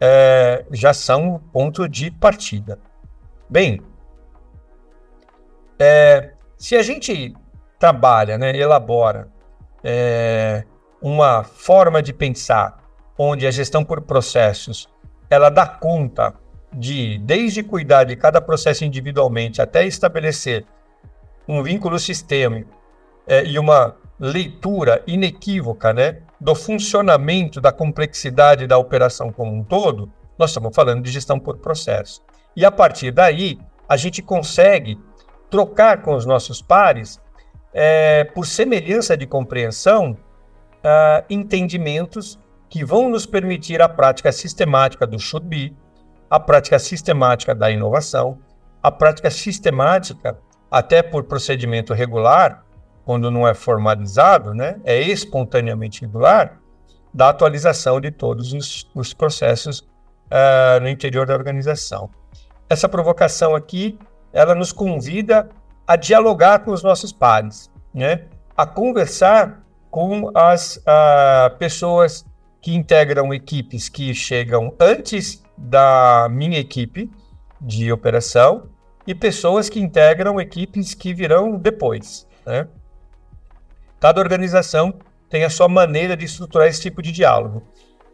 é, 0.00 0.64
já 0.70 0.92
são 0.92 1.34
o 1.34 1.38
ponto 1.38 1.88
de 1.88 2.10
partida. 2.10 2.78
Bem, 3.48 3.80
é, 5.78 6.34
se 6.56 6.76
a 6.76 6.82
gente 6.82 7.34
trabalha, 7.78 8.36
né, 8.36 8.54
elabora 8.54 9.28
é, 9.82 10.64
uma 11.00 11.42
forma 11.42 12.02
de 12.02 12.12
pensar 12.12 12.78
onde 13.16 13.46
a 13.46 13.50
gestão 13.50 13.82
por 13.82 14.02
processos 14.02 14.88
ela 15.30 15.48
dá 15.48 15.66
conta 15.66 16.34
de 16.72 17.18
desde 17.18 17.62
cuidar 17.62 18.04
de 18.04 18.16
cada 18.16 18.40
processo 18.40 18.84
individualmente 18.84 19.62
até 19.62 19.86
estabelecer 19.86 20.64
um 21.48 21.62
vínculo 21.62 21.98
sistêmico 21.98 22.76
é, 23.26 23.44
e 23.44 23.58
uma 23.58 23.96
leitura 24.18 25.02
inequívoca, 25.06 25.92
né, 25.92 26.18
do 26.38 26.54
funcionamento, 26.54 27.60
da 27.60 27.72
complexidade 27.72 28.66
da 28.66 28.76
operação 28.76 29.32
como 29.32 29.52
um 29.52 29.64
todo, 29.64 30.12
nós 30.38 30.50
estamos 30.50 30.74
falando 30.74 31.02
de 31.02 31.10
gestão 31.10 31.38
por 31.38 31.56
processo. 31.58 32.22
E 32.54 32.64
a 32.64 32.70
partir 32.70 33.10
daí, 33.10 33.58
a 33.88 33.96
gente 33.96 34.20
consegue 34.22 34.98
trocar 35.50 36.02
com 36.02 36.14
os 36.14 36.26
nossos 36.26 36.60
pares, 36.60 37.20
é, 37.72 38.24
por 38.24 38.46
semelhança 38.46 39.16
de 39.16 39.26
compreensão, 39.26 40.16
uh, 40.80 41.24
entendimentos 41.28 42.38
que 42.70 42.84
vão 42.84 43.10
nos 43.10 43.26
permitir 43.26 43.82
a 43.82 43.88
prática 43.88 44.30
sistemática 44.30 45.04
do 45.04 45.18
should 45.18 45.46
be, 45.46 45.76
a 46.30 46.38
prática 46.38 46.78
sistemática 46.78 47.52
da 47.52 47.68
inovação, 47.68 48.38
a 48.80 48.92
prática 48.92 49.28
sistemática, 49.28 50.38
até 50.70 51.02
por 51.02 51.24
procedimento 51.24 51.92
regular, 51.92 52.64
quando 53.04 53.28
não 53.28 53.46
é 53.46 53.54
formalizado, 53.54 54.54
né, 54.54 54.80
é 54.84 55.00
espontaneamente 55.02 56.02
regular, 56.02 56.60
da 57.12 57.30
atualização 57.30 58.00
de 58.00 58.12
todos 58.12 58.52
os, 58.52 58.88
os 58.94 59.12
processos 59.12 59.80
uh, 59.80 60.80
no 60.80 60.88
interior 60.88 61.26
da 61.26 61.34
organização. 61.34 62.08
Essa 62.68 62.88
provocação 62.88 63.56
aqui, 63.56 63.98
ela 64.32 64.54
nos 64.54 64.70
convida 64.70 65.48
a 65.84 65.96
dialogar 65.96 66.60
com 66.60 66.70
os 66.70 66.84
nossos 66.84 67.12
pares, 67.12 67.68
né, 67.92 68.26
a 68.56 68.64
conversar 68.64 69.60
com 69.90 70.30
as 70.32 70.76
uh, 70.76 71.56
pessoas 71.58 72.24
que 72.60 72.74
integram 72.74 73.32
equipes 73.32 73.88
que 73.88 74.14
chegam 74.14 74.74
antes 74.78 75.42
da 75.56 76.28
minha 76.30 76.58
equipe 76.58 77.10
de 77.60 77.92
operação 77.92 78.68
e 79.06 79.14
pessoas 79.14 79.68
que 79.68 79.80
integram 79.80 80.40
equipes 80.40 80.94
que 80.94 81.12
virão 81.12 81.56
depois. 81.56 82.26
Né? 82.46 82.68
Cada 83.98 84.20
organização 84.20 84.94
tem 85.28 85.44
a 85.44 85.50
sua 85.50 85.68
maneira 85.68 86.16
de 86.16 86.24
estruturar 86.24 86.68
esse 86.68 86.80
tipo 86.80 87.02
de 87.02 87.12
diálogo. 87.12 87.62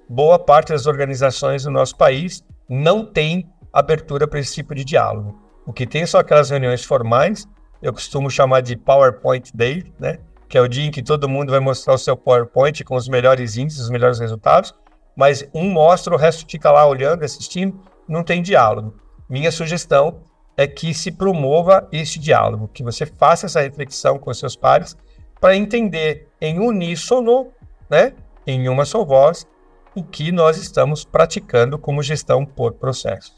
Boa 0.09 0.39
parte 0.39 0.69
das 0.69 0.87
organizações 0.87 1.65
do 1.65 1.71
nosso 1.71 1.97
país 1.97 2.45
não 2.69 3.05
tem 3.05 3.49
abertura 3.73 4.27
para 4.27 4.39
esse 4.39 4.55
tipo 4.55 4.75
de 4.75 4.85
diálogo. 4.85 5.41
O 5.67 5.73
que 5.73 5.87
tem 5.87 6.07
são 6.07 6.21
aquelas 6.21 6.51
reuniões 6.51 6.85
formais, 6.85 7.47
eu 7.83 7.93
costumo 7.93 8.31
chamar 8.31 8.61
de 8.61 8.77
PowerPoint 8.77 9.51
Day, 9.55 9.93
né? 9.99 10.19
Que 10.49 10.57
é 10.57 10.61
o 10.61 10.69
dia 10.69 10.87
em 10.87 10.91
que 10.91 11.03
todo 11.03 11.29
mundo 11.29 11.51
vai 11.51 11.61
mostrar 11.61 11.95
o 11.95 11.99
seu 11.99 12.17
PowerPoint 12.17 12.85
com 12.85 12.95
os 12.95 13.09
melhores 13.09 13.57
índices, 13.57 13.83
os 13.83 13.91
melhores 13.91 14.19
resultados, 14.19 14.75
mas 15.17 15.49
um 15.55 15.71
mostra, 15.71 16.15
o 16.15 16.19
resto 16.19 16.47
fica 16.49 16.71
lá 16.71 16.87
olhando, 16.87 17.25
assistindo, 17.25 17.81
não 18.07 18.23
tem 18.23 18.43
diálogo. 18.43 18.95
Minha 19.29 19.51
sugestão 19.51 20.21
é 20.57 20.67
que 20.67 20.95
se 20.95 21.11
promova 21.11 21.89
esse 21.91 22.19
diálogo, 22.19 22.69
que 22.69 22.83
você 22.83 23.05
faça 23.05 23.47
essa 23.47 23.61
reflexão 23.61 24.19
com 24.19 24.33
seus 24.33 24.57
pares 24.57 24.97
para 25.41 25.57
entender 25.57 26.29
em 26.41 26.59
uníssono, 26.59 27.49
né, 27.91 28.15
em 28.47 28.69
uma 28.69 28.85
só 28.85 29.05
voz, 29.05 29.47
o 29.95 30.03
que 30.03 30.31
nós 30.31 30.57
estamos 30.57 31.05
praticando 31.05 31.79
como 31.79 32.03
gestão 32.03 32.45
por 32.45 32.73
processos. 32.75 33.35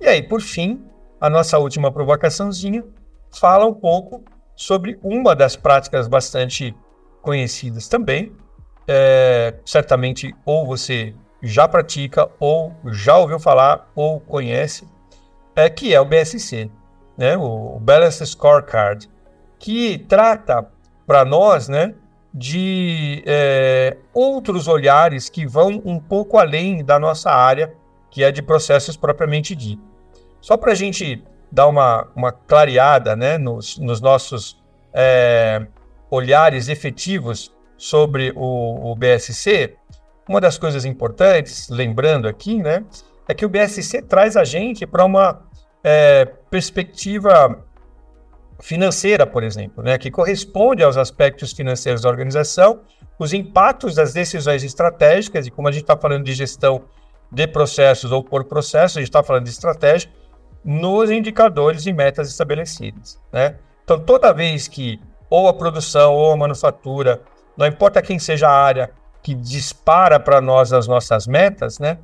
E 0.00 0.06
aí, 0.06 0.22
por 0.22 0.40
fim, 0.40 0.84
a 1.20 1.30
nossa 1.30 1.58
última 1.58 1.92
provocaçãozinha 1.92 2.84
fala 3.30 3.66
um 3.66 3.74
pouco 3.74 4.24
sobre 4.56 4.98
uma 5.02 5.36
das 5.36 5.54
práticas 5.54 6.08
bastante 6.08 6.74
conhecidas 7.20 7.86
também. 7.86 8.32
É, 8.88 9.54
certamente, 9.64 10.34
ou 10.44 10.66
você 10.66 11.14
já 11.42 11.68
pratica, 11.68 12.30
ou 12.40 12.74
já 12.86 13.18
ouviu 13.18 13.38
falar, 13.38 13.90
ou 13.94 14.18
conhece, 14.18 14.88
é, 15.54 15.68
que 15.68 15.94
é 15.94 16.00
o 16.00 16.04
BSC, 16.04 16.70
né? 17.16 17.36
o 17.36 17.78
Balance 17.80 18.24
Scorecard, 18.26 19.08
que 19.58 19.98
trata 19.98 20.66
para 21.06 21.24
nós 21.24 21.68
né, 21.68 21.94
de 22.32 23.22
é, 23.26 23.96
outros 24.12 24.68
olhares 24.68 25.28
que 25.28 25.46
vão 25.46 25.82
um 25.84 25.98
pouco 25.98 26.38
além 26.38 26.84
da 26.84 26.98
nossa 26.98 27.30
área, 27.30 27.74
que 28.10 28.22
é 28.22 28.30
de 28.30 28.42
processos 28.42 28.96
propriamente 28.96 29.54
dito. 29.54 29.82
Só 30.40 30.56
para 30.56 30.72
a 30.72 30.74
gente 30.74 31.24
dar 31.50 31.66
uma, 31.66 32.08
uma 32.14 32.32
clareada 32.32 33.14
né, 33.16 33.38
nos, 33.38 33.78
nos 33.78 34.00
nossos 34.00 34.62
é, 34.92 35.66
olhares 36.10 36.68
efetivos 36.68 37.54
sobre 37.76 38.32
o, 38.34 38.92
o, 38.92 38.96
BSC, 38.96 39.76
uma 40.28 40.40
das 40.40 40.58
coisas 40.58 40.84
importantes, 40.84 41.68
lembrando 41.68 42.26
aqui, 42.26 42.62
né, 42.62 42.84
é 43.28 43.34
que 43.34 43.44
o 43.44 43.48
BSC 43.48 44.02
traz 44.02 44.36
a 44.36 44.44
gente 44.44 44.86
para 44.86 45.04
uma 45.04 45.42
é, 45.84 46.24
perspectiva 46.50 47.62
financeira, 48.60 49.26
por 49.26 49.42
exemplo, 49.42 49.82
né, 49.82 49.98
que 49.98 50.10
corresponde 50.10 50.82
aos 50.82 50.96
aspectos 50.96 51.52
financeiros 51.52 52.02
da 52.02 52.08
organização, 52.08 52.80
os 53.18 53.32
impactos 53.32 53.94
das 53.94 54.12
decisões 54.12 54.62
estratégicas, 54.64 55.46
e 55.46 55.50
como 55.50 55.68
a 55.68 55.72
gente 55.72 55.82
está 55.82 55.96
falando 55.96 56.24
de 56.24 56.32
gestão 56.32 56.84
de 57.30 57.46
processos 57.46 58.12
ou 58.12 58.22
por 58.22 58.44
processos, 58.44 58.96
a 58.96 59.00
gente 59.00 59.08
está 59.08 59.22
falando 59.22 59.44
de 59.44 59.50
estratégia, 59.50 60.10
nos 60.66 61.10
indicadores 61.10 61.86
e 61.86 61.92
metas 61.92 62.28
estabelecidas. 62.28 63.20
Né? 63.32 63.54
Então, 63.84 64.00
toda 64.00 64.32
vez 64.34 64.66
que 64.66 65.00
ou 65.30 65.46
a 65.46 65.54
produção 65.54 66.12
ou 66.12 66.32
a 66.32 66.36
manufatura, 66.36 67.22
não 67.56 67.66
importa 67.66 68.02
quem 68.02 68.18
seja 68.18 68.48
a 68.48 68.52
área 68.52 68.90
que 69.22 69.32
dispara 69.32 70.18
para 70.18 70.40
nós 70.40 70.72
as 70.72 70.88
nossas 70.88 71.26
metas, 71.26 71.78
né, 71.78 71.98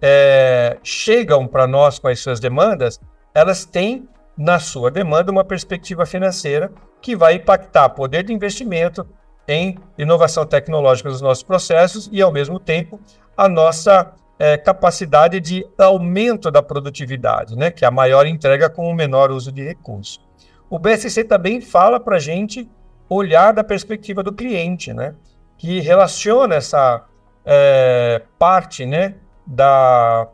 é, 0.00 0.78
chegam 0.82 1.46
para 1.46 1.66
nós 1.66 1.98
com 1.98 2.08
as 2.08 2.18
suas 2.20 2.40
demandas, 2.40 3.00
elas 3.34 3.64
têm 3.64 4.08
na 4.36 4.58
sua 4.58 4.90
demanda 4.90 5.30
uma 5.30 5.44
perspectiva 5.44 6.04
financeira 6.04 6.70
que 7.00 7.16
vai 7.16 7.34
impactar 7.34 7.90
poder 7.90 8.24
de 8.24 8.32
investimento 8.32 9.06
em 9.48 9.78
inovação 9.96 10.44
tecnológica 10.44 11.08
dos 11.08 11.20
nossos 11.20 11.42
processos 11.42 12.08
e, 12.12 12.20
ao 12.20 12.32
mesmo 12.32 12.58
tempo, 12.58 13.00
a 13.36 13.48
nossa 13.48 14.12
é, 14.38 14.56
capacidade 14.56 15.40
de 15.40 15.66
aumento 15.78 16.50
da 16.50 16.62
produtividade, 16.62 17.56
né, 17.56 17.70
que 17.70 17.84
é 17.84 17.88
a 17.88 17.90
maior 17.90 18.26
entrega 18.26 18.68
com 18.68 18.88
o 18.88 18.94
menor 18.94 19.30
uso 19.30 19.50
de 19.50 19.62
recursos. 19.62 20.20
O 20.68 20.78
BSC 20.78 21.24
também 21.24 21.60
fala 21.60 21.98
para 21.98 22.16
a 22.16 22.20
gente 22.20 22.68
olhar 23.08 23.52
da 23.52 23.64
perspectiva 23.64 24.22
do 24.22 24.32
cliente, 24.32 24.92
né, 24.92 25.14
que 25.56 25.80
relaciona 25.80 26.56
essa 26.56 27.04
é, 27.44 28.22
parte 28.38 28.84
né, 28.84 29.14
da 29.46 30.28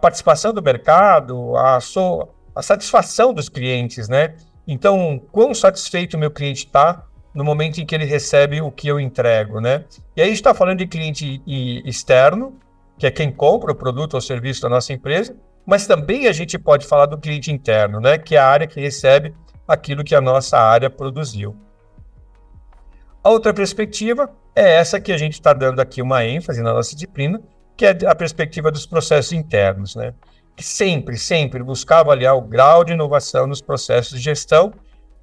participação 0.00 0.52
do 0.52 0.62
mercado, 0.62 1.56
a, 1.56 1.80
so, 1.80 2.28
a 2.54 2.62
satisfação 2.62 3.34
dos 3.34 3.48
clientes. 3.48 4.08
Né? 4.08 4.34
Então, 4.66 5.20
quão 5.30 5.54
satisfeito 5.54 6.14
o 6.14 6.18
meu 6.18 6.30
cliente 6.30 6.66
está 6.66 7.04
no 7.34 7.44
momento 7.44 7.80
em 7.80 7.86
que 7.86 7.94
ele 7.94 8.04
recebe 8.04 8.60
o 8.60 8.70
que 8.70 8.88
eu 8.88 8.98
entrego. 8.98 9.60
Né? 9.60 9.84
E 10.16 10.22
aí 10.22 10.32
está 10.32 10.54
falando 10.54 10.78
de 10.78 10.86
cliente 10.86 11.42
externo, 11.84 12.58
que 12.98 13.06
é 13.06 13.10
quem 13.10 13.30
compra 13.30 13.72
o 13.72 13.74
produto 13.74 14.14
ou 14.14 14.20
serviço 14.20 14.62
da 14.62 14.68
nossa 14.68 14.92
empresa, 14.92 15.36
mas 15.64 15.86
também 15.86 16.26
a 16.26 16.32
gente 16.32 16.58
pode 16.58 16.86
falar 16.86 17.06
do 17.06 17.18
cliente 17.18 17.52
interno, 17.52 18.00
né, 18.00 18.18
que 18.18 18.34
é 18.34 18.38
a 18.38 18.46
área 18.46 18.66
que 18.66 18.80
recebe 18.80 19.34
aquilo 19.66 20.02
que 20.02 20.14
a 20.14 20.20
nossa 20.20 20.58
área 20.58 20.90
produziu. 20.90 21.56
A 23.22 23.30
outra 23.30 23.52
perspectiva 23.52 24.30
é 24.56 24.78
essa 24.78 25.00
que 25.00 25.12
a 25.12 25.18
gente 25.18 25.34
está 25.34 25.52
dando 25.52 25.80
aqui 25.80 26.00
uma 26.00 26.24
ênfase 26.24 26.62
na 26.62 26.72
nossa 26.72 26.94
disciplina, 26.94 27.40
que 27.76 27.86
é 27.86 27.96
a 28.06 28.14
perspectiva 28.14 28.72
dos 28.72 28.86
processos 28.86 29.32
internos, 29.32 29.94
né? 29.94 30.14
que 30.56 30.64
sempre, 30.64 31.16
sempre 31.16 31.62
buscar 31.62 32.00
avaliar 32.00 32.36
o 32.36 32.40
grau 32.40 32.82
de 32.82 32.92
inovação 32.92 33.46
nos 33.46 33.60
processos 33.60 34.18
de 34.18 34.24
gestão 34.24 34.72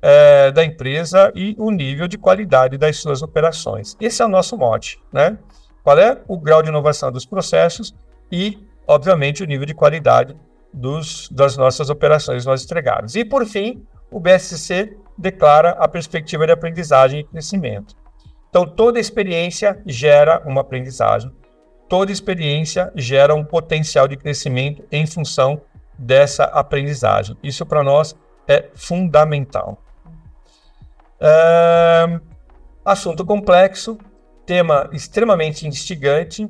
é, 0.02 0.50
da 0.52 0.64
empresa 0.64 1.30
e 1.36 1.54
o 1.58 1.72
nível 1.72 2.08
de 2.08 2.18
qualidade 2.18 2.78
das 2.78 2.96
suas 2.98 3.22
operações. 3.22 3.98
Esse 4.00 4.22
é 4.22 4.26
o 4.26 4.30
nosso 4.30 4.56
mote, 4.58 4.98
né? 5.12 5.38
Qual 5.86 6.00
é 6.00 6.20
o 6.28 6.36
grau 6.36 6.64
de 6.64 6.70
inovação 6.70 7.12
dos 7.12 7.28
processos 7.28 7.96
e, 8.32 8.58
obviamente, 8.88 9.44
o 9.44 9.46
nível 9.46 9.68
de 9.68 9.76
qualidade 9.76 10.36
dos, 10.74 11.30
das 11.30 11.56
nossas 11.56 11.92
operações 11.92 12.44
nós 12.44 12.64
entregados. 12.64 13.16
E, 13.16 13.24
por 13.24 13.46
fim, 13.46 13.86
o 14.10 14.20
BSC 14.20 14.98
declara 15.16 15.70
a 15.74 15.88
perspectiva 15.88 16.48
de 16.48 16.54
aprendizagem 16.54 17.20
e 17.20 17.24
crescimento. 17.24 17.96
Então, 18.50 18.66
toda 18.66 19.00
experiência 19.00 19.80
gera 19.86 20.42
uma 20.44 20.62
aprendizagem, 20.62 21.32
toda 21.88 22.12
experiência 22.12 22.92
gera 22.96 23.36
um 23.36 23.46
potencial 23.46 24.08
de 24.08 24.18
crescimento 24.18 24.84
em 24.92 25.06
função 25.06 25.62
dessa 26.00 26.46
aprendizagem. 26.46 27.38
Isso 27.44 27.64
para 27.64 27.84
nós 27.84 28.16
é 28.48 28.70
fundamental. 28.74 29.78
É... 31.20 32.20
Assunto 32.84 33.24
complexo, 33.24 34.00
tema 34.46 34.90
extremamente 34.92 35.68
instigante 35.68 36.50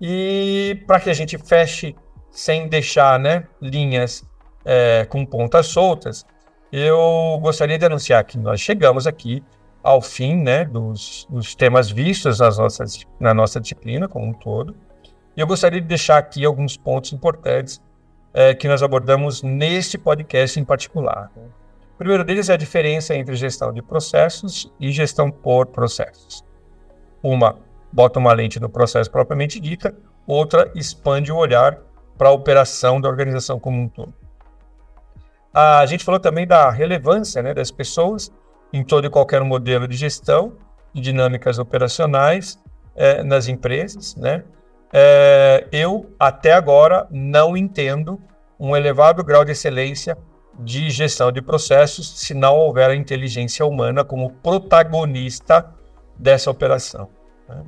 e 0.00 0.82
para 0.86 1.00
que 1.00 1.10
a 1.10 1.14
gente 1.14 1.38
feche 1.38 1.94
sem 2.30 2.68
deixar 2.68 3.18
né, 3.18 3.44
linhas 3.60 4.24
é, 4.64 5.06
com 5.08 5.24
pontas 5.24 5.66
soltas, 5.66 6.24
eu 6.72 7.38
gostaria 7.40 7.78
de 7.78 7.86
anunciar 7.86 8.24
que 8.24 8.36
nós 8.36 8.60
chegamos 8.60 9.06
aqui 9.06 9.42
ao 9.82 10.02
fim 10.02 10.36
né, 10.36 10.64
dos, 10.64 11.26
dos 11.30 11.54
temas 11.54 11.90
vistos 11.90 12.40
nas 12.40 12.58
nossas, 12.58 13.06
na 13.20 13.32
nossa 13.32 13.60
disciplina 13.60 14.08
como 14.08 14.26
um 14.26 14.32
todo. 14.32 14.74
E 15.36 15.40
eu 15.40 15.46
gostaria 15.46 15.80
de 15.80 15.86
deixar 15.86 16.18
aqui 16.18 16.44
alguns 16.44 16.76
pontos 16.76 17.12
importantes 17.12 17.80
é, 18.34 18.52
que 18.52 18.66
nós 18.68 18.82
abordamos 18.82 19.42
neste 19.42 19.96
podcast 19.96 20.58
em 20.58 20.64
particular. 20.64 21.30
O 21.94 21.98
primeiro 21.98 22.24
deles 22.24 22.50
é 22.50 22.54
a 22.54 22.56
diferença 22.56 23.14
entre 23.14 23.34
gestão 23.36 23.72
de 23.72 23.80
processos 23.80 24.70
e 24.78 24.90
gestão 24.90 25.30
por 25.30 25.66
processos. 25.66 26.44
Uma 27.26 27.56
bota 27.92 28.18
uma 28.18 28.32
lente 28.32 28.60
no 28.60 28.68
processo 28.68 29.10
propriamente 29.10 29.58
dita, 29.58 29.94
outra 30.26 30.70
expande 30.74 31.32
o 31.32 31.36
olhar 31.36 31.78
para 32.18 32.28
a 32.28 32.32
operação 32.32 33.00
da 33.00 33.08
organização 33.08 33.58
como 33.58 33.80
um 33.80 33.88
todo. 33.88 34.12
A 35.52 35.86
gente 35.86 36.04
falou 36.04 36.20
também 36.20 36.46
da 36.46 36.70
relevância 36.70 37.42
né, 37.42 37.54
das 37.54 37.70
pessoas 37.70 38.30
em 38.70 38.84
todo 38.84 39.06
e 39.06 39.10
qualquer 39.10 39.40
modelo 39.42 39.88
de 39.88 39.96
gestão 39.96 40.52
e 40.94 41.00
dinâmicas 41.00 41.58
operacionais 41.58 42.62
é, 42.94 43.22
nas 43.22 43.48
empresas. 43.48 44.14
Né? 44.16 44.44
É, 44.92 45.66
eu, 45.72 46.10
até 46.18 46.52
agora, 46.52 47.06
não 47.10 47.56
entendo 47.56 48.20
um 48.60 48.76
elevado 48.76 49.24
grau 49.24 49.44
de 49.44 49.52
excelência 49.52 50.18
de 50.58 50.90
gestão 50.90 51.32
de 51.32 51.40
processos 51.40 52.18
se 52.18 52.34
não 52.34 52.56
houver 52.56 52.90
a 52.90 52.94
inteligência 52.94 53.64
humana 53.64 54.04
como 54.04 54.30
protagonista 54.30 55.74
dessa 56.18 56.50
operação. 56.50 57.15
Né? 57.48 57.64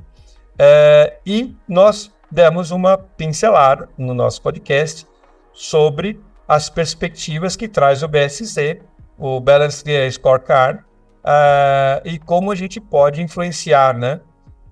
É, 0.57 1.19
e 1.25 1.55
nós 1.67 2.11
demos 2.31 2.71
uma 2.71 2.97
pincelada 2.97 3.89
no 3.97 4.13
nosso 4.13 4.41
podcast 4.41 5.07
sobre 5.53 6.19
as 6.47 6.69
perspectivas 6.69 7.55
que 7.55 7.67
traz 7.67 8.03
o 8.03 8.07
BSC, 8.07 8.81
o 9.17 9.39
Balanced 9.39 10.11
Scorecard, 10.11 10.79
uh, 10.79 12.01
e 12.03 12.17
como 12.17 12.51
a 12.51 12.55
gente 12.55 12.79
pode 12.79 13.21
influenciar 13.21 13.95
né, 13.95 14.19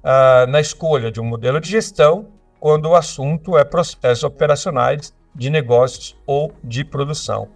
uh, 0.04 0.50
na 0.50 0.60
escolha 0.60 1.12
de 1.12 1.20
um 1.20 1.26
modelo 1.26 1.60
de 1.60 1.70
gestão 1.70 2.30
quando 2.60 2.90
o 2.90 2.96
assunto 2.96 3.58
é 3.58 3.64
processos 3.64 4.24
operacionais 4.24 5.14
de 5.36 5.50
negócios 5.50 6.18
ou 6.26 6.52
de 6.64 6.84
produção. 6.84 7.50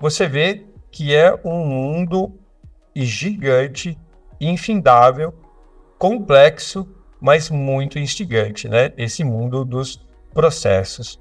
Você 0.00 0.26
vê 0.26 0.66
que 0.90 1.14
é 1.14 1.38
um 1.44 1.64
mundo 1.64 2.32
gigante, 2.96 3.96
infindável, 4.40 5.32
complexo, 5.98 6.88
mas 7.20 7.50
muito 7.50 7.98
instigante, 7.98 8.68
né? 8.68 8.92
Esse 8.96 9.24
mundo 9.24 9.64
dos 9.64 10.06
processos. 10.32 11.20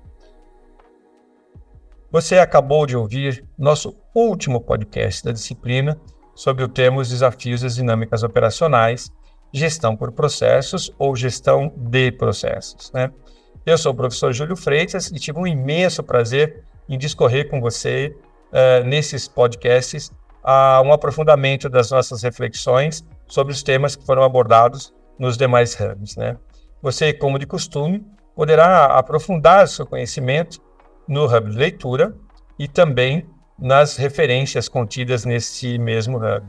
Você 2.11 2.37
acabou 2.37 2.85
de 2.85 2.95
ouvir 2.95 3.45
nosso 3.57 3.95
último 4.13 4.61
podcast 4.61 5.23
da 5.23 5.31
disciplina 5.31 5.99
sobre 6.33 6.63
o 6.63 6.67
tema 6.67 7.01
Os 7.01 7.09
Desafios 7.09 7.61
das 7.61 7.75
Dinâmicas 7.75 8.23
Operacionais, 8.23 9.11
Gestão 9.51 9.95
por 9.95 10.11
Processos 10.11 10.93
ou 10.97 11.15
Gestão 11.15 11.73
de 11.75 12.11
Processos. 12.11 12.91
Né? 12.91 13.11
Eu 13.65 13.77
sou 13.77 13.91
o 13.91 13.95
professor 13.95 14.31
Júlio 14.31 14.55
Freitas 14.55 15.07
e 15.07 15.15
tive 15.15 15.39
um 15.39 15.47
imenso 15.47 16.03
prazer 16.03 16.63
em 16.87 16.97
discorrer 16.97 17.49
com 17.49 17.59
você 17.59 18.15
uh, 18.51 18.85
nesses 18.85 19.27
podcasts 19.27 20.11
uh, 20.43 20.81
um 20.85 20.93
aprofundamento 20.93 21.69
das 21.69 21.91
nossas 21.91 22.23
reflexões 22.23 23.03
sobre 23.27 23.51
os 23.51 23.61
temas 23.61 23.95
que 23.95 24.05
foram 24.05 24.23
abordados 24.23 24.93
nos 25.17 25.37
demais 25.37 25.73
ramos. 25.73 26.15
Né? 26.15 26.37
Você, 26.81 27.13
como 27.13 27.39
de 27.39 27.45
costume, 27.45 28.05
poderá 28.35 28.85
aprofundar 28.85 29.67
seu 29.67 29.85
conhecimento 29.85 30.61
no 31.07 31.25
Hub 31.25 31.49
de 31.49 31.57
Leitura 31.57 32.15
e 32.59 32.67
também 32.67 33.25
nas 33.57 33.97
referências 33.97 34.69
contidas 34.69 35.25
nesse 35.25 35.77
mesmo 35.79 36.17
Hub. 36.17 36.45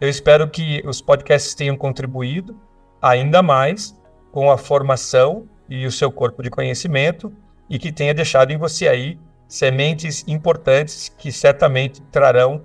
Eu 0.00 0.08
espero 0.08 0.48
que 0.48 0.82
os 0.84 1.00
podcasts 1.00 1.54
tenham 1.54 1.76
contribuído 1.76 2.58
ainda 3.00 3.42
mais 3.42 3.96
com 4.30 4.50
a 4.50 4.58
formação 4.58 5.48
e 5.68 5.86
o 5.86 5.92
seu 5.92 6.10
corpo 6.10 6.42
de 6.42 6.50
conhecimento 6.50 7.32
e 7.68 7.78
que 7.78 7.92
tenha 7.92 8.12
deixado 8.12 8.50
em 8.50 8.58
você 8.58 8.88
aí 8.88 9.18
sementes 9.48 10.24
importantes 10.26 11.08
que 11.08 11.30
certamente 11.30 12.02
trarão 12.10 12.64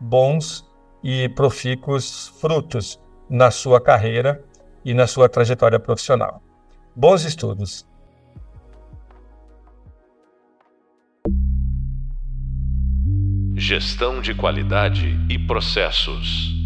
bons 0.00 0.68
e 1.02 1.28
profícuos 1.30 2.28
frutos 2.40 3.00
na 3.28 3.50
sua 3.50 3.80
carreira 3.80 4.44
e 4.88 4.94
na 4.94 5.06
sua 5.06 5.28
trajetória 5.28 5.78
profissional. 5.78 6.42
Bons 6.96 7.22
estudos! 7.22 7.86
Gestão 13.54 14.22
de 14.22 14.34
qualidade 14.34 15.14
e 15.28 15.38
processos. 15.38 16.57